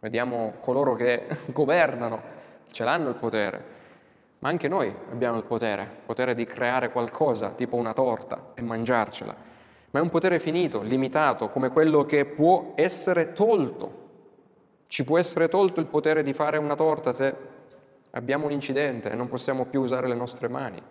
[0.01, 2.23] Vediamo coloro che governano,
[2.71, 3.65] ce l'hanno il potere,
[4.41, 8.61] ma anche noi abbiamo il potere, il potere di creare qualcosa, tipo una torta, e
[8.61, 9.35] mangiarcela.
[9.93, 14.09] Ma è un potere finito, limitato, come quello che può essere tolto.
[14.87, 17.59] Ci può essere tolto il potere di fare una torta se
[18.13, 20.83] abbiamo un incidente e non possiamo più usare le nostre mani.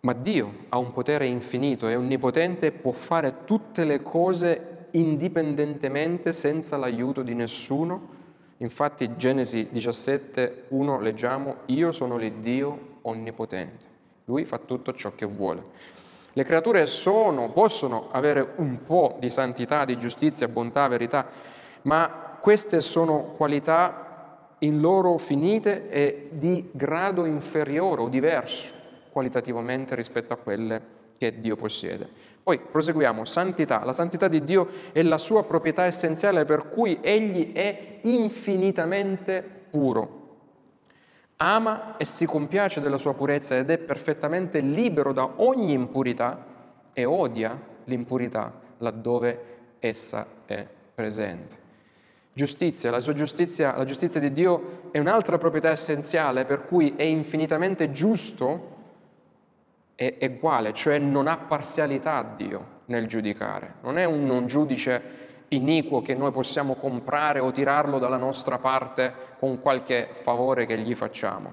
[0.00, 6.76] Ma Dio ha un potere infinito, è onnipotente può fare tutte le cose indipendentemente senza
[6.76, 8.16] l'aiuto di nessuno.
[8.58, 13.86] Infatti Genesi 17, 1 leggiamo, io sono l'Iddio onnipotente.
[14.26, 15.96] Lui fa tutto ciò che vuole.
[16.32, 21.26] Le creature sono, possono avere un po' di santità, di giustizia, bontà, verità,
[21.82, 24.07] ma queste sono qualità
[24.60, 28.74] in loro finite e di grado inferiore o diverso
[29.10, 32.08] qualitativamente rispetto a quelle che Dio possiede.
[32.42, 33.84] Poi proseguiamo, santità.
[33.84, 40.16] La santità di Dio è la sua proprietà essenziale per cui Egli è infinitamente puro.
[41.36, 46.44] Ama e si compiace della sua purezza ed è perfettamente libero da ogni impurità
[46.92, 51.67] e odia l'impurità laddove essa è presente.
[52.38, 57.02] Giustizia, la sua giustizia, la giustizia di Dio è un'altra proprietà essenziale per cui è
[57.02, 58.76] infinitamente giusto
[59.96, 65.02] e uguale, cioè non ha parzialità Dio nel giudicare, non è un non giudice
[65.48, 70.94] iniquo che noi possiamo comprare o tirarlo dalla nostra parte con qualche favore che gli
[70.94, 71.52] facciamo.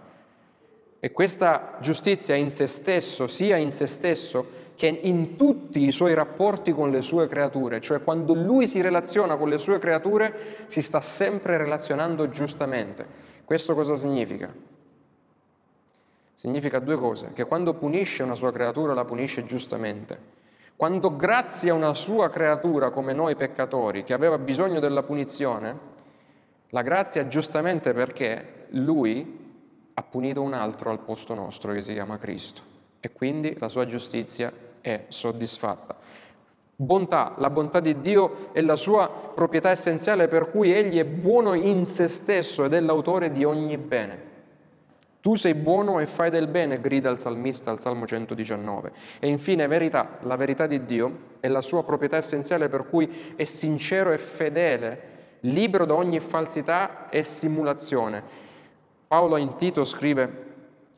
[0.99, 6.13] E questa giustizia in se stesso, sia in se stesso che in tutti i suoi
[6.13, 10.81] rapporti con le sue creature, cioè quando lui si relaziona con le sue creature, si
[10.81, 13.05] sta sempre relazionando giustamente.
[13.45, 14.53] Questo cosa significa?
[16.33, 20.33] Significa due cose, che quando punisce una sua creatura la punisce giustamente.
[20.75, 25.93] Quando grazia una sua creatura come noi peccatori, che aveva bisogno della punizione,
[26.69, 29.43] la grazia giustamente perché lui
[29.93, 33.85] ha punito un altro al posto nostro che si chiama Cristo e quindi la sua
[33.85, 34.51] giustizia
[34.85, 35.95] è soddisfatta.
[36.75, 41.55] Bontà, la bontà di Dio è la sua proprietà essenziale per cui Egli è buono
[41.55, 44.33] in se stesso ed è l'autore di ogni bene.
[45.21, 48.91] Tu sei buono e fai del bene, grida il salmista al Salmo 119.
[49.19, 53.43] E infine verità, la verità di Dio è la sua proprietà essenziale per cui è
[53.43, 58.21] sincero e fedele, libero da ogni falsità e simulazione.
[59.07, 60.44] Paolo in Tito scrive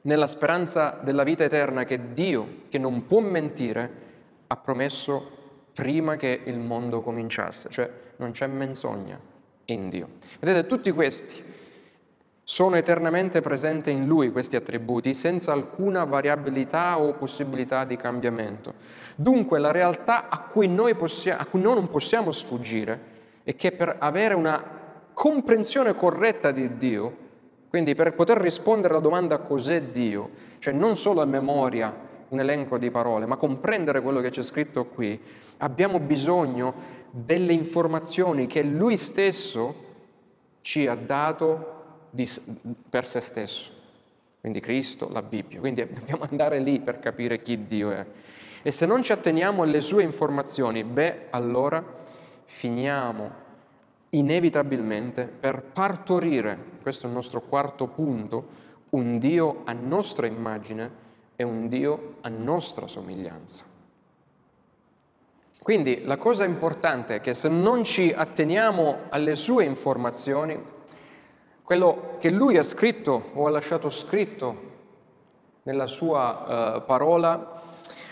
[0.07, 4.05] nella speranza della vita eterna che Dio, che non può mentire,
[4.47, 5.35] ha promesso
[5.73, 9.19] prima che il mondo cominciasse, cioè non c'è menzogna
[9.65, 10.11] in Dio.
[10.39, 11.43] Vedete, tutti questi
[12.41, 18.75] sono eternamente presenti in Lui, questi attributi, senza alcuna variabilità o possibilità di cambiamento.
[19.17, 23.73] Dunque la realtà a cui noi, possiamo, a cui noi non possiamo sfuggire è che
[23.73, 24.63] per avere una
[25.11, 27.25] comprensione corretta di Dio,
[27.69, 32.77] quindi per poter rispondere alla domanda cos'è Dio, cioè non solo a memoria un elenco
[32.77, 35.19] di parole, ma comprendere quello che c'è scritto qui,
[35.57, 36.73] abbiamo bisogno
[37.11, 39.85] delle informazioni che Lui stesso
[40.61, 41.75] ci ha dato
[42.09, 42.29] di,
[42.89, 43.71] per se stesso.
[44.39, 45.59] Quindi Cristo, la Bibbia.
[45.59, 48.05] Quindi dobbiamo andare lì per capire chi Dio è.
[48.61, 51.83] E se non ci atteniamo alle sue informazioni, beh, allora
[52.45, 53.45] finiamo
[54.09, 61.43] inevitabilmente per partorire, questo è il nostro quarto punto, un Dio a nostra immagine e
[61.43, 63.65] un Dio a nostra somiglianza.
[65.61, 70.57] Quindi la cosa importante è che se non ci atteniamo alle sue informazioni,
[71.63, 74.75] quello che lui ha scritto o ha lasciato scritto
[75.63, 77.61] nella sua uh, parola,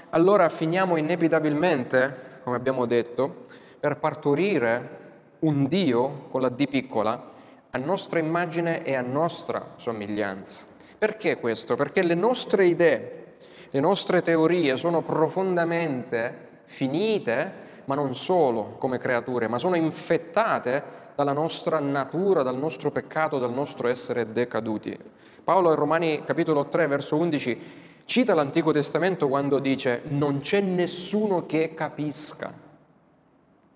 [0.10, 3.46] allora finiamo inevitabilmente, come abbiamo detto,
[3.80, 5.05] per partorire
[5.40, 7.32] un Dio con la D piccola
[7.70, 10.64] a nostra immagine e a nostra somiglianza.
[10.98, 11.76] Perché questo?
[11.76, 13.36] Perché le nostre idee,
[13.70, 17.52] le nostre teorie sono profondamente finite,
[17.86, 23.54] ma non solo come creature, ma sono infettate dalla nostra natura, dal nostro peccato, dal
[23.54, 24.98] nostro essere decaduti.
[25.44, 31.46] Paolo in Romani capitolo 3 verso 11 cita l'Antico Testamento quando dice non c'è nessuno
[31.46, 32.65] che capisca.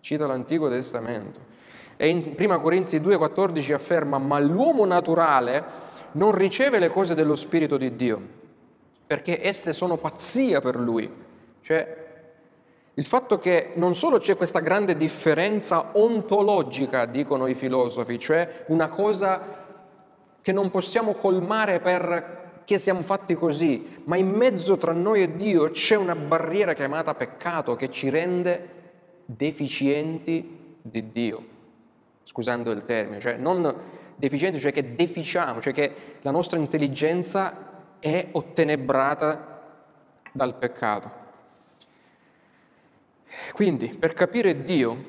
[0.01, 1.39] Cita l'Antico Testamento.
[1.97, 5.63] E in 1 Corinzi 2,14 afferma, ma l'uomo naturale
[6.13, 8.21] non riceve le cose dello Spirito di Dio,
[9.05, 11.11] perché esse sono pazzia per lui.
[11.61, 12.07] Cioè,
[12.93, 18.87] il fatto che non solo c'è questa grande differenza ontologica, dicono i filosofi, cioè una
[18.87, 19.67] cosa
[20.41, 25.69] che non possiamo colmare perché siamo fatti così, ma in mezzo tra noi e Dio
[25.71, 28.77] c'è una barriera chiamata peccato che ci rende
[29.35, 31.57] deficienti di Dio
[32.23, 33.75] scusando il termine, cioè non
[34.15, 39.61] deficienti, cioè che deficiamo, cioè che la nostra intelligenza è ottenebrata
[40.31, 41.11] dal peccato.
[43.53, 45.03] Quindi, per capire Dio,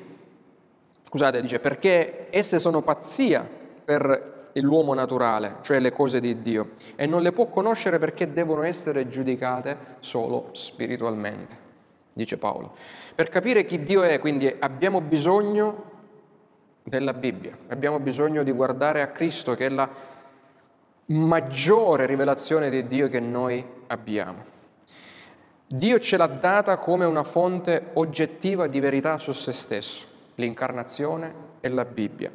[1.05, 3.47] scusate, dice, perché esse sono pazzia
[3.85, 8.63] per l'uomo naturale, cioè le cose di Dio, e non le può conoscere perché devono
[8.63, 11.69] essere giudicate solo spiritualmente,
[12.13, 12.73] dice Paolo.
[13.15, 15.89] Per capire chi Dio è, quindi abbiamo bisogno
[16.83, 17.57] della Bibbia.
[17.67, 19.89] Abbiamo bisogno di guardare a Cristo che è la
[21.05, 24.59] maggiore rivelazione di Dio che noi abbiamo.
[25.67, 30.05] Dio ce l'ha data come una fonte oggettiva di verità su se stesso,
[30.35, 32.31] l'incarnazione e la Bibbia.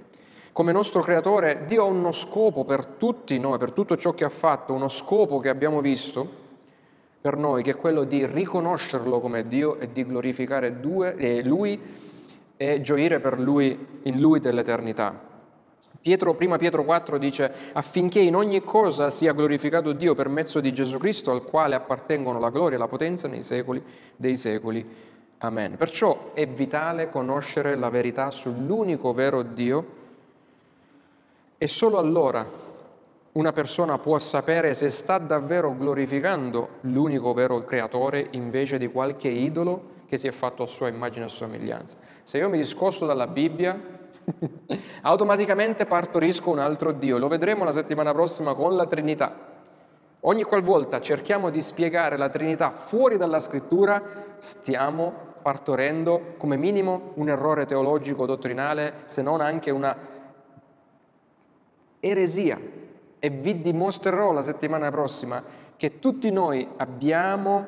[0.53, 4.31] Come nostro creatore Dio ha uno scopo per tutti noi, per tutto ciò che ha
[4.31, 6.45] fatto, uno scopo che abbiamo visto
[7.27, 10.81] per noi, che è quello di riconoscerlo come Dio e di glorificare
[11.17, 11.81] eh, Lui
[12.57, 15.21] e gioire per lui, in lui dell'eternità.
[16.01, 20.73] Pietro, prima Pietro 4 dice affinché in ogni cosa sia glorificato Dio per mezzo di
[20.73, 23.83] Gesù Cristo al quale appartengono la gloria e la potenza nei secoli
[24.15, 24.87] dei secoli.
[25.39, 25.77] Amen.
[25.77, 29.87] Perciò è vitale conoscere la verità sull'unico vero Dio
[31.59, 32.66] e solo allora
[33.37, 39.95] una persona può sapere se sta davvero glorificando l'unico vero creatore invece di qualche idolo
[40.07, 41.99] che si è fatto a sua immagine e somiglianza.
[42.23, 43.79] Se io mi discosto dalla Bibbia,
[45.03, 47.19] automaticamente partorisco un altro Dio.
[47.19, 49.55] Lo vedremo la settimana prossima con la Trinità.
[50.21, 54.03] Ogni qualvolta cerchiamo di spiegare la Trinità fuori dalla scrittura,
[54.39, 55.13] stiamo
[55.43, 59.95] partorendo come minimo un errore teologico dottrinale, se non anche una
[62.01, 62.85] eresia.
[63.27, 65.43] E vi dimostrerò la settimana prossima
[65.77, 67.67] che tutti noi abbiamo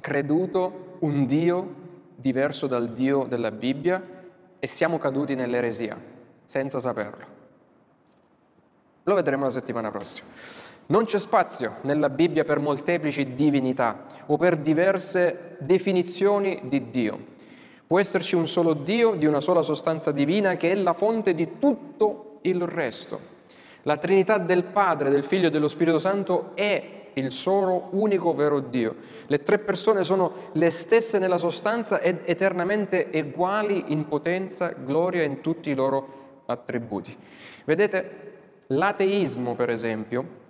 [0.00, 1.74] creduto un Dio
[2.16, 4.02] diverso dal Dio della Bibbia
[4.58, 5.96] e siamo caduti nell'eresia,
[6.44, 7.24] senza saperlo.
[9.04, 10.26] Lo vedremo la settimana prossima.
[10.86, 17.26] Non c'è spazio nella Bibbia per molteplici divinità o per diverse definizioni di Dio.
[17.86, 21.60] Può esserci un solo Dio di una sola sostanza divina che è la fonte di
[21.60, 23.31] tutto il resto.
[23.82, 28.60] La Trinità del Padre, del Figlio e dello Spirito Santo è il solo unico vero
[28.60, 28.96] Dio.
[29.26, 35.40] Le tre persone sono le stesse nella sostanza ed eternamente uguali in potenza, gloria in
[35.40, 37.16] tutti i loro attributi.
[37.64, 38.32] Vedete,
[38.68, 40.40] l'ateismo, per esempio,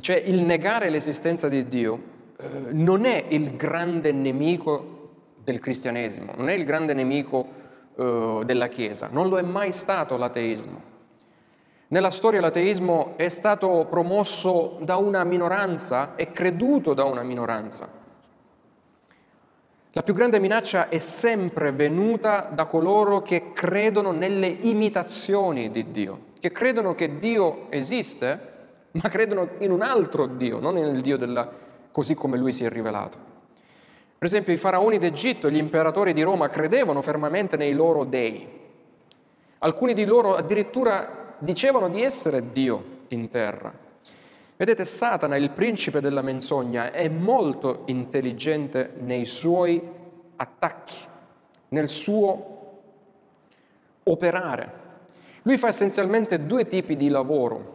[0.00, 5.10] cioè il negare l'esistenza di Dio, eh, non è il grande nemico
[5.44, 7.46] del cristianesimo, non è il grande nemico
[7.94, 10.92] eh, della Chiesa, non lo è mai stato l'ateismo.
[11.88, 17.88] Nella storia l'ateismo è stato promosso da una minoranza e creduto da una minoranza.
[19.92, 26.20] La più grande minaccia è sempre venuta da coloro che credono nelle imitazioni di Dio,
[26.40, 28.52] che credono che Dio esiste
[28.94, 31.50] ma credono in un altro Dio, non nel Dio della,
[31.90, 33.18] così come lui si è rivelato.
[34.16, 38.48] Per esempio i faraoni d'Egitto, gli imperatori di Roma credevano fermamente nei loro dei.
[39.58, 43.72] Alcuni di loro addirittura dicevano di essere Dio in terra.
[44.56, 49.82] Vedete, Satana, il principe della menzogna, è molto intelligente nei suoi
[50.36, 50.96] attacchi,
[51.68, 52.82] nel suo
[54.04, 54.82] operare.
[55.42, 57.72] Lui fa essenzialmente due tipi di lavoro.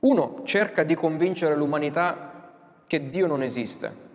[0.00, 2.52] Uno cerca di convincere l'umanità
[2.86, 4.06] che Dio non esiste,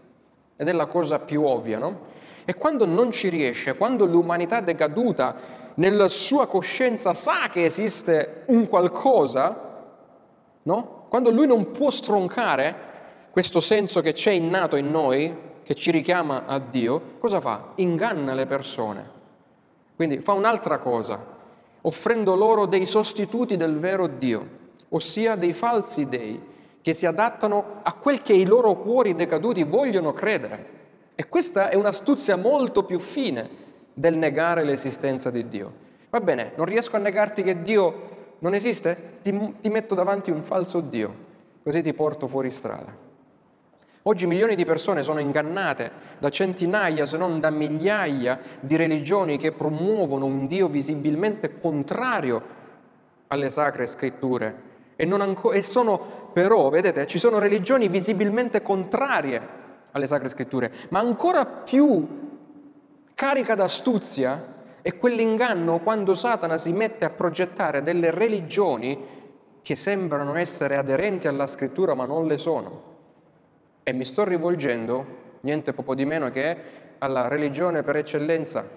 [0.56, 2.12] ed è la cosa più ovvia, no?
[2.46, 5.36] E quando non ci riesce, quando l'umanità decaduta
[5.76, 9.86] nella sua coscienza sa che esiste un qualcosa,
[10.64, 11.06] no?
[11.10, 12.92] Quando lui non può stroncare
[13.32, 17.72] questo senso che c'è innato in noi, che ci richiama a Dio, cosa fa?
[17.76, 19.10] Inganna le persone.
[19.96, 21.24] Quindi fa un'altra cosa,
[21.82, 24.62] offrendo loro dei sostituti del vero Dio
[24.94, 26.52] ossia dei falsi dei,
[26.82, 30.82] che si adattano a quel che i loro cuori decaduti vogliono credere.
[31.16, 33.62] E questa è un'astuzia molto più fine
[33.94, 35.74] del negare l'esistenza di Dio.
[36.10, 39.20] Va bene, non riesco a negarti che Dio non esiste?
[39.22, 41.16] Ti, ti metto davanti un falso Dio,
[41.64, 43.02] così ti porto fuori strada.
[44.06, 49.54] Oggi milioni di persone sono ingannate da centinaia, se non da migliaia, di religioni che
[49.54, 52.62] promuovono un Dio visibilmente contrario
[53.28, 60.08] alle sacre scritture e, anco- e sono però, vedete, ci sono religioni visibilmente contrarie alle
[60.08, 62.32] sacre scritture, ma ancora più
[63.14, 64.52] carica d'astuzia
[64.82, 69.22] è quell'inganno quando Satana si mette a progettare delle religioni
[69.62, 72.92] che sembrano essere aderenti alla scrittura ma non le sono.
[73.84, 76.58] E mi sto rivolgendo niente poco di meno che
[76.98, 78.68] alla religione per eccellenza,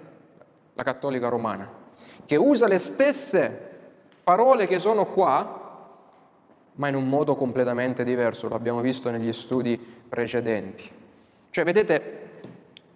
[0.75, 1.69] la cattolica romana,
[2.25, 3.71] che usa le stesse
[4.23, 5.65] parole che sono qua
[6.77, 9.79] ma in un modo completamente diverso, lo abbiamo visto negli studi
[10.09, 10.89] precedenti.
[11.51, 12.21] Cioè vedete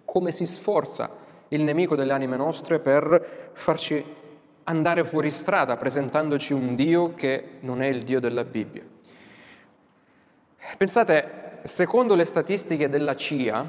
[0.05, 1.09] come si sforza
[1.53, 4.03] il nemico delle anime nostre per farci
[4.63, 8.83] andare fuori strada presentandoci un Dio che non è il Dio della Bibbia.
[10.77, 13.65] Pensate, secondo le statistiche della CIA,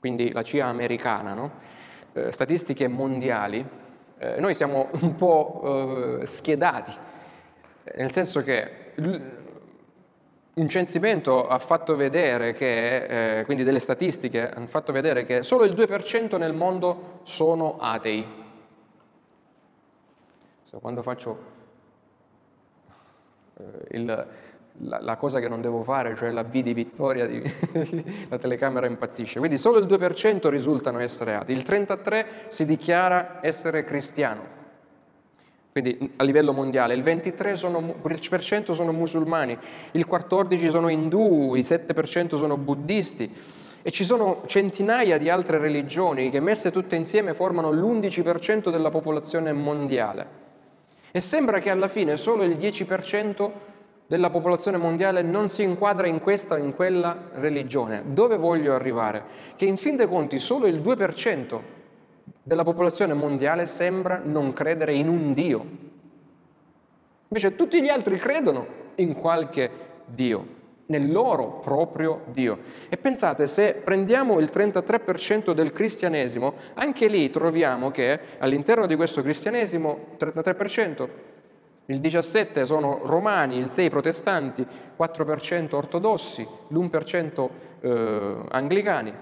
[0.00, 1.52] quindi la CIA americana, no?
[2.12, 3.64] eh, statistiche mondiali,
[4.18, 6.92] eh, noi siamo un po' eh, schierati,
[7.96, 8.92] nel senso che
[10.60, 15.64] un censimento ha fatto vedere che, eh, quindi delle statistiche, hanno fatto vedere che solo
[15.64, 18.26] il 2% nel mondo sono atei.
[20.62, 21.38] So, quando faccio
[23.56, 27.42] eh, il, la, la, cosa che non devo fare, cioè la V di vittoria, di,
[28.28, 29.38] la telecamera impazzisce.
[29.38, 34.59] Quindi solo il 2% risultano essere atei, il 33% si dichiara essere cristiano
[35.72, 37.94] quindi a livello mondiale, il 23% sono,
[38.74, 39.56] sono musulmani,
[39.92, 43.32] il 14% sono indù, il 7% sono buddisti
[43.82, 49.52] e ci sono centinaia di altre religioni che messe tutte insieme formano l'11% della popolazione
[49.52, 50.38] mondiale.
[51.12, 53.50] E sembra che alla fine solo il 10%
[54.08, 58.02] della popolazione mondiale non si inquadra in questa o in quella religione.
[58.06, 59.22] Dove voglio arrivare?
[59.54, 61.60] Che in fin dei conti solo il 2%
[62.42, 65.66] della popolazione mondiale sembra non credere in un Dio.
[67.28, 68.66] Invece tutti gli altri credono
[68.96, 69.70] in qualche
[70.04, 70.46] Dio,
[70.86, 72.58] nel loro proprio Dio.
[72.88, 79.22] E pensate, se prendiamo il 33% del cristianesimo, anche lì troviamo che all'interno di questo
[79.22, 81.08] cristianesimo, 33%,
[81.86, 84.66] il 17 sono romani, il 6 protestanti,
[84.98, 87.48] 4% ortodossi, l'1%
[87.80, 89.12] eh, anglicani.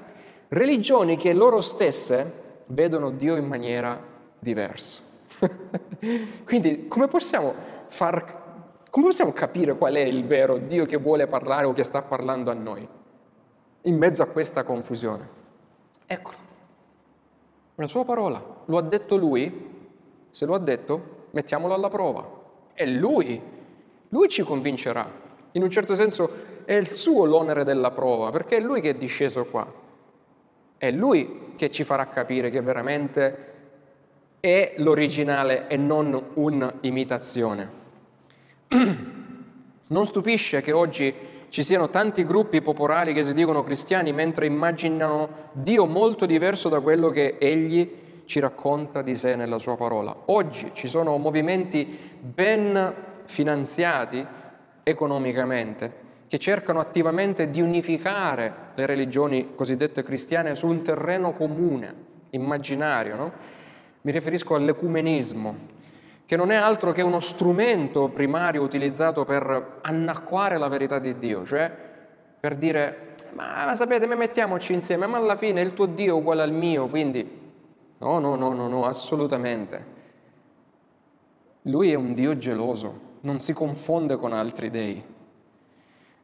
[0.49, 4.01] Religioni che loro stesse vedono Dio in maniera
[4.39, 5.03] diversa.
[6.45, 7.55] Quindi come possiamo,
[7.89, 12.03] far, come possiamo capire qual è il vero Dio che vuole parlare o che sta
[12.03, 12.89] parlando a noi
[13.83, 15.37] in mezzo a questa confusione?
[16.07, 16.31] Ecco,
[17.75, 19.67] la sua parola, lo ha detto lui,
[20.31, 22.27] se lo ha detto mettiamolo alla prova.
[22.73, 23.41] È Lui,
[24.09, 25.09] Lui ci convincerà.
[25.53, 26.31] In un certo senso
[26.65, 29.67] è il suo l'onere della prova, perché è Lui che è disceso qua.
[30.79, 33.47] È Lui che ci farà capire che veramente
[34.39, 37.71] è l'originale e non un'imitazione.
[39.91, 41.15] Non stupisce che oggi
[41.49, 46.81] ci siano tanti gruppi popolari che si dicono cristiani mentre immaginano Dio molto diverso da
[46.81, 47.91] quello che egli
[48.27, 50.15] ci racconta di sé nella sua parola.
[50.27, 54.25] Oggi ci sono movimenti ben finanziati
[54.83, 61.95] economicamente che cercano attivamente di unificare le religioni cosiddette cristiane su un terreno comune,
[62.31, 63.17] immaginario.
[63.17, 63.33] No?
[64.03, 65.57] Mi riferisco all'ecumenismo,
[66.25, 71.45] che non è altro che uno strumento primario utilizzato per annacquare la verità di Dio,
[71.45, 71.73] cioè
[72.39, 76.43] per dire, ma sapete, ma mettiamoci insieme, ma alla fine il tuo Dio è uguale
[76.43, 77.47] al mio, quindi
[78.01, 79.97] No, no, no, no, no, assolutamente.
[81.63, 85.03] Lui è un Dio geloso, non si confonde con altri dei.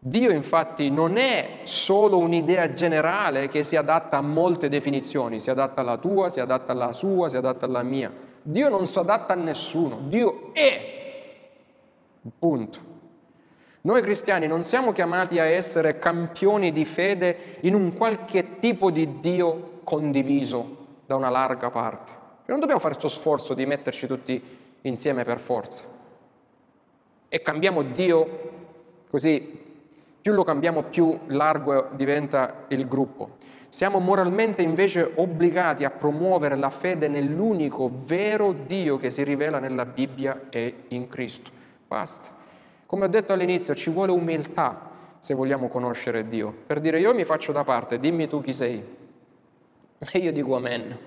[0.06, 5.80] Dio infatti non è solo un'idea generale che si adatta a molte definizioni, si adatta
[5.80, 8.12] alla tua, si adatta alla sua, si adatta alla mia.
[8.42, 11.48] Dio non si adatta a nessuno, Dio è.
[12.38, 12.78] Punto.
[13.80, 19.20] Noi cristiani non siamo chiamati a essere campioni di fede in un qualche tipo di
[19.20, 22.12] Dio condiviso, da una larga parte.
[22.44, 24.42] Non dobbiamo fare questo sforzo di metterci tutti
[24.82, 25.82] insieme per forza.
[27.26, 28.52] E cambiamo Dio
[29.08, 29.63] così,
[30.24, 33.36] più lo cambiamo più largo diventa il gruppo.
[33.68, 39.84] Siamo moralmente invece obbligati a promuovere la fede nell'unico vero Dio che si rivela nella
[39.84, 41.50] Bibbia e in Cristo.
[41.86, 42.30] Basta.
[42.86, 46.54] Come ho detto all'inizio, ci vuole umiltà se vogliamo conoscere Dio.
[46.66, 48.82] Per dire io mi faccio da parte, dimmi tu chi sei.
[49.98, 50.98] E io dico amen.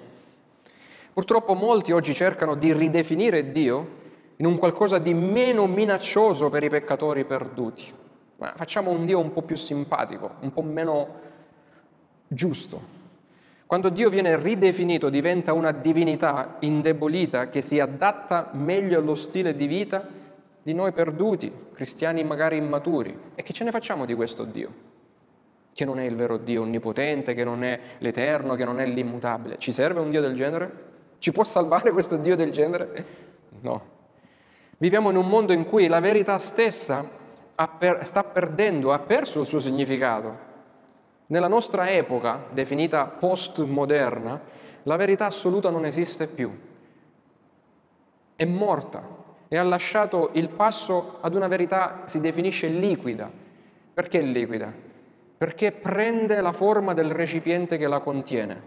[1.11, 3.87] Purtroppo molti oggi cercano di ridefinire Dio
[4.35, 8.05] in un qualcosa di meno minaccioso per i peccatori perduti.
[8.37, 11.19] Ma facciamo un Dio un po' più simpatico, un po' meno
[12.27, 12.95] giusto.
[13.65, 19.67] Quando Dio viene ridefinito diventa una divinità indebolita che si adatta meglio allo stile di
[19.67, 20.07] vita
[20.63, 23.17] di noi perduti, cristiani magari immaturi.
[23.35, 24.87] E che ce ne facciamo di questo Dio?
[25.77, 29.59] che non è il vero Dio onnipotente, che non è l'eterno, che non è l'immutabile.
[29.59, 30.71] Ci serve un Dio del genere?
[31.19, 33.05] Ci può salvare questo Dio del genere?
[33.61, 33.83] No.
[34.79, 37.07] Viviamo in un mondo in cui la verità stessa
[37.65, 40.45] per, sta perdendo, ha perso il suo significato.
[41.27, 44.41] Nella nostra epoca, definita postmoderna,
[44.83, 46.55] la verità assoluta non esiste più.
[48.35, 49.15] È morta
[49.47, 53.31] e ha lasciato il passo ad una verità, si definisce liquida.
[53.93, 54.85] Perché liquida?
[55.37, 58.59] perché prende la forma del recipiente che la contiene,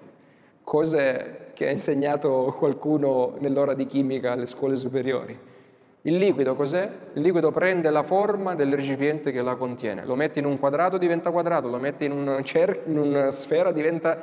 [0.62, 5.36] cose che ha insegnato qualcuno nell'ora di chimica alle scuole superiori.
[6.02, 6.90] Il liquido cos'è?
[7.12, 10.96] Il liquido prende la forma del recipiente che la contiene, lo metti in un quadrato
[10.96, 14.18] diventa quadrato, lo metti in, un cer- in una sfera diventa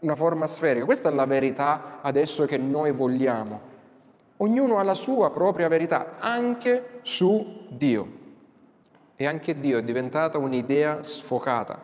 [0.00, 0.86] una forma sferica.
[0.86, 3.68] Questa è la verità adesso che noi vogliamo.
[4.38, 8.18] Ognuno ha la sua propria verità, anche su Dio.
[9.14, 11.82] E anche Dio è diventata un'idea sfocata.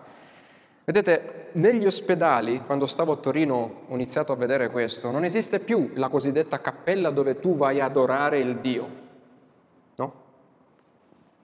[0.83, 5.91] Vedete, negli ospedali, quando stavo a Torino, ho iniziato a vedere questo, non esiste più
[5.95, 9.05] la cosiddetta cappella dove tu vai ad adorare il Dio.
[9.97, 10.13] No?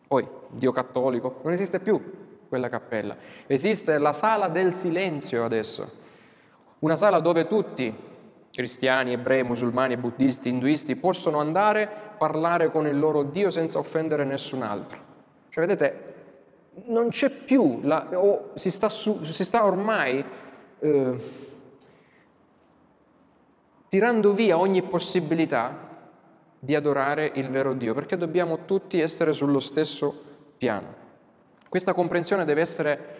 [0.07, 2.01] Poi, Dio cattolico, non esiste più
[2.49, 3.17] quella cappella.
[3.47, 6.01] Esiste la sala del silenzio adesso.
[6.81, 7.95] Una sala dove tutti,
[8.51, 11.89] cristiani, ebrei, musulmani, buddisti, induisti, possono andare a
[12.19, 14.99] parlare con il loro Dio senza offendere nessun altro.
[15.49, 16.15] Cioè, vedete,
[16.87, 20.25] non c'è più, la, o si sta, su, si sta ormai
[20.79, 21.17] eh,
[23.89, 25.82] tirando via ogni possibilità
[26.65, 30.15] di adorare il vero Dio, perché dobbiamo tutti essere sullo stesso
[30.57, 30.95] piano.
[31.69, 33.17] Questa comprensione deve essere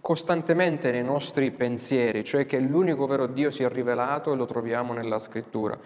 [0.00, 4.94] costantemente nei nostri pensieri, cioè che l'unico vero Dio si è rivelato e lo troviamo
[4.94, 5.78] nella scrittura.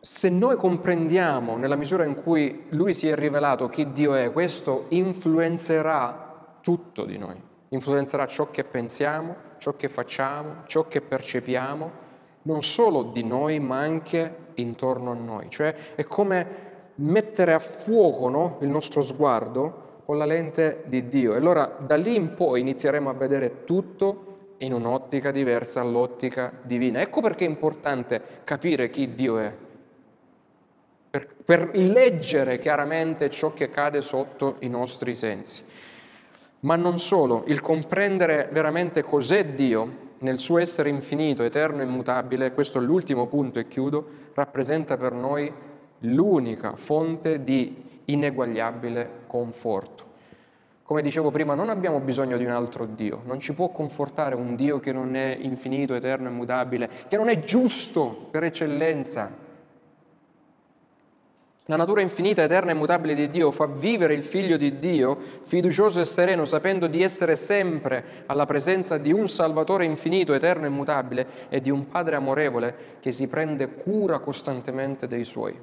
[0.00, 4.86] Se noi comprendiamo nella misura in cui Lui si è rivelato chi Dio è, questo
[4.88, 12.03] influenzerà tutto di noi, influenzerà ciò che pensiamo, ciò che facciamo, ciò che percepiamo,
[12.44, 15.50] non solo di noi ma anche intorno a noi.
[15.50, 16.62] Cioè è come
[16.96, 21.34] mettere a fuoco no, il nostro sguardo con la lente di Dio.
[21.34, 27.00] E allora da lì in poi inizieremo a vedere tutto in un'ottica diversa all'ottica divina.
[27.00, 29.52] Ecco perché è importante capire chi Dio è,
[31.10, 35.62] per, per leggere chiaramente ciò che cade sotto i nostri sensi.
[36.60, 42.52] Ma non solo, il comprendere veramente cos'è Dio nel suo essere infinito, eterno e immutabile,
[42.52, 45.52] questo è l'ultimo punto e chiudo, rappresenta per noi
[46.00, 50.12] l'unica fonte di ineguagliabile conforto.
[50.82, 54.56] Come dicevo prima, non abbiamo bisogno di un altro Dio, non ci può confortare un
[54.56, 59.30] Dio che non è infinito, eterno e mutabile, che non è giusto per eccellenza.
[61.68, 65.98] La natura infinita, eterna e mutabile di Dio fa vivere il figlio di Dio fiducioso
[65.98, 71.26] e sereno, sapendo di essere sempre alla presenza di un Salvatore infinito, eterno e mutabile
[71.48, 75.58] e di un Padre amorevole che si prende cura costantemente dei suoi.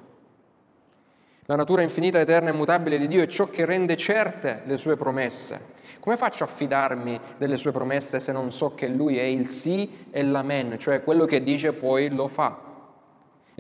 [1.45, 4.97] La natura infinita, eterna e mutabile di Dio è ciò che rende certe le sue
[4.97, 5.73] promesse.
[5.99, 10.07] Come faccio a fidarmi delle sue promesse se non so che Lui è il sì
[10.09, 12.69] e l'amen, cioè quello che dice poi lo fa?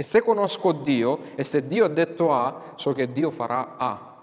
[0.01, 4.15] E se conosco Dio e se Dio ha detto A, so che Dio farà A.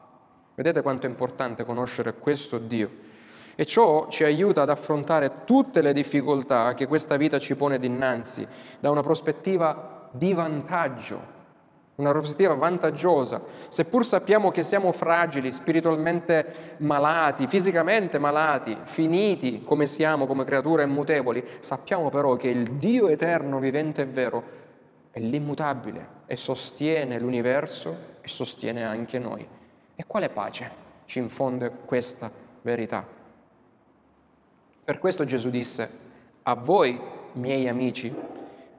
[0.57, 2.91] Vedete quanto è importante conoscere questo Dio.
[3.55, 8.45] E ciò ci aiuta ad affrontare tutte le difficoltà che questa vita ci pone dinanzi
[8.81, 11.21] da una prospettiva di vantaggio,
[11.95, 20.27] una prospettiva vantaggiosa, seppur sappiamo che siamo fragili, spiritualmente malati, fisicamente malati, finiti come siamo
[20.27, 24.67] come creature immutevoli, sappiamo però che il Dio eterno, vivente e vero,
[25.19, 29.47] è l'immutabile e sostiene l'universo e sostiene anche noi.
[29.97, 30.71] E quale pace
[31.05, 32.31] ci infonde questa
[32.63, 33.05] verità?
[34.85, 35.91] Per questo Gesù disse,
[36.45, 36.99] a voi,
[37.33, 38.15] miei amici,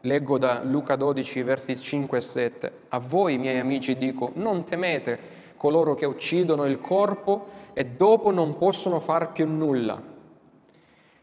[0.03, 2.71] Leggo da Luca 12, versi 5 e 7.
[2.87, 8.55] A voi, miei amici, dico, non temete coloro che uccidono il corpo e dopo non
[8.55, 10.01] possono far più nulla.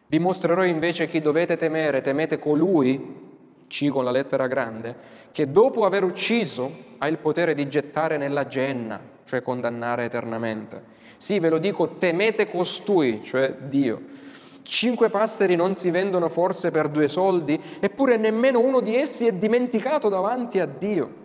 [0.08, 3.25] Vi mostrerò invece chi dovete temere, temete colui,
[3.68, 4.94] C con la lettera grande,
[5.32, 10.94] che dopo aver ucciso ha il potere di gettare nella genna, cioè condannare eternamente.
[11.16, 14.24] Sì, ve lo dico, temete costui, cioè Dio
[14.66, 19.32] Cinque passeri non si vendono forse per due soldi, eppure nemmeno uno di essi è
[19.32, 21.24] dimenticato davanti a Dio.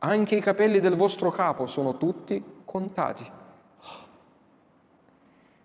[0.00, 3.24] Anche i capelli del vostro capo sono tutti contati.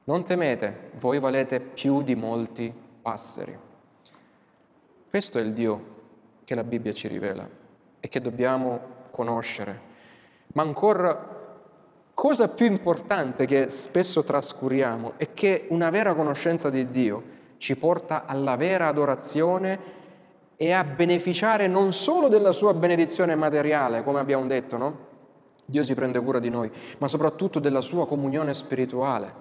[0.06, 3.54] Non temete, voi valete più di molti passeri.
[5.10, 5.92] Questo è il Dio
[6.44, 7.48] che la Bibbia ci rivela
[8.00, 8.80] e che dobbiamo
[9.12, 9.92] conoscere.
[10.54, 11.42] Ma ancora
[12.14, 17.24] cosa più importante che spesso trascuriamo è che una vera conoscenza di Dio
[17.58, 20.02] ci porta alla vera adorazione
[20.56, 25.12] e a beneficiare non solo della sua benedizione materiale, come abbiamo detto, no?
[25.66, 29.34] Dio si prende cura di noi, ma soprattutto della sua comunione spirituale.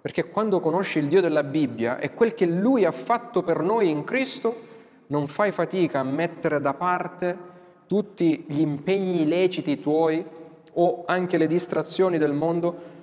[0.00, 3.90] Perché quando conosci il Dio della Bibbia e quel che Lui ha fatto per noi
[3.90, 4.74] in Cristo,
[5.08, 7.54] non fai fatica a mettere da parte
[7.86, 10.24] tutti gli impegni leciti tuoi
[10.72, 12.94] o anche le distrazioni del mondo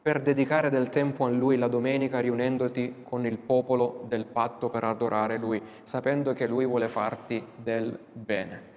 [0.00, 4.84] per dedicare del tempo a Lui la domenica riunendoti con il popolo del patto per
[4.84, 8.76] adorare Lui, sapendo che Lui vuole farti del bene.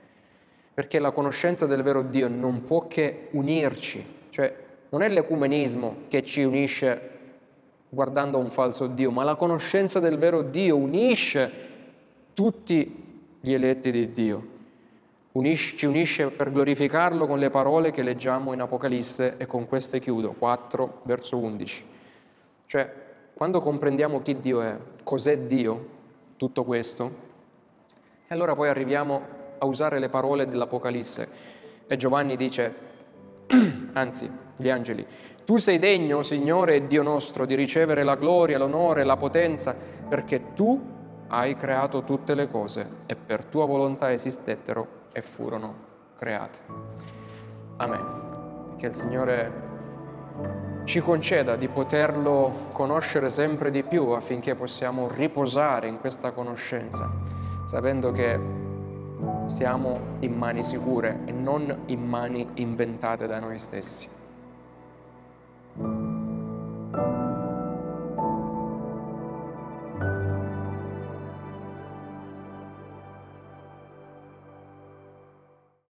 [0.73, 4.53] Perché la conoscenza del vero Dio non può che unirci, cioè
[4.89, 7.09] non è l'ecumenismo che ci unisce
[7.87, 11.69] guardando a un falso Dio, ma la conoscenza del vero Dio unisce
[12.41, 14.47] tutti gli eletti di Dio
[15.33, 19.99] unisce, ci unisce per glorificarlo con le parole che leggiamo in Apocalisse e con queste
[19.99, 21.85] chiudo, 4 verso 11.
[22.65, 22.93] Cioè,
[23.35, 25.87] quando comprendiamo chi Dio è, cos'è Dio,
[26.37, 27.11] tutto questo,
[28.27, 29.21] e allora poi arriviamo
[29.59, 31.27] a usare le parole dell'Apocalisse.
[31.85, 32.73] E Giovanni dice,
[33.93, 35.05] anzi, gli angeli,
[35.45, 39.75] tu sei degno, Signore e Dio nostro, di ricevere la gloria, l'onore, la potenza,
[40.09, 41.00] perché tu
[41.33, 45.73] hai creato tutte le cose e per tua volontà esistettero e furono
[46.15, 46.59] create.
[47.77, 48.75] Amen.
[48.77, 49.69] Che il Signore
[50.83, 57.09] ci conceda di poterlo conoscere sempre di più affinché possiamo riposare in questa conoscenza,
[57.65, 58.39] sapendo che
[59.45, 64.09] siamo in mani sicure e non in mani inventate da noi stessi.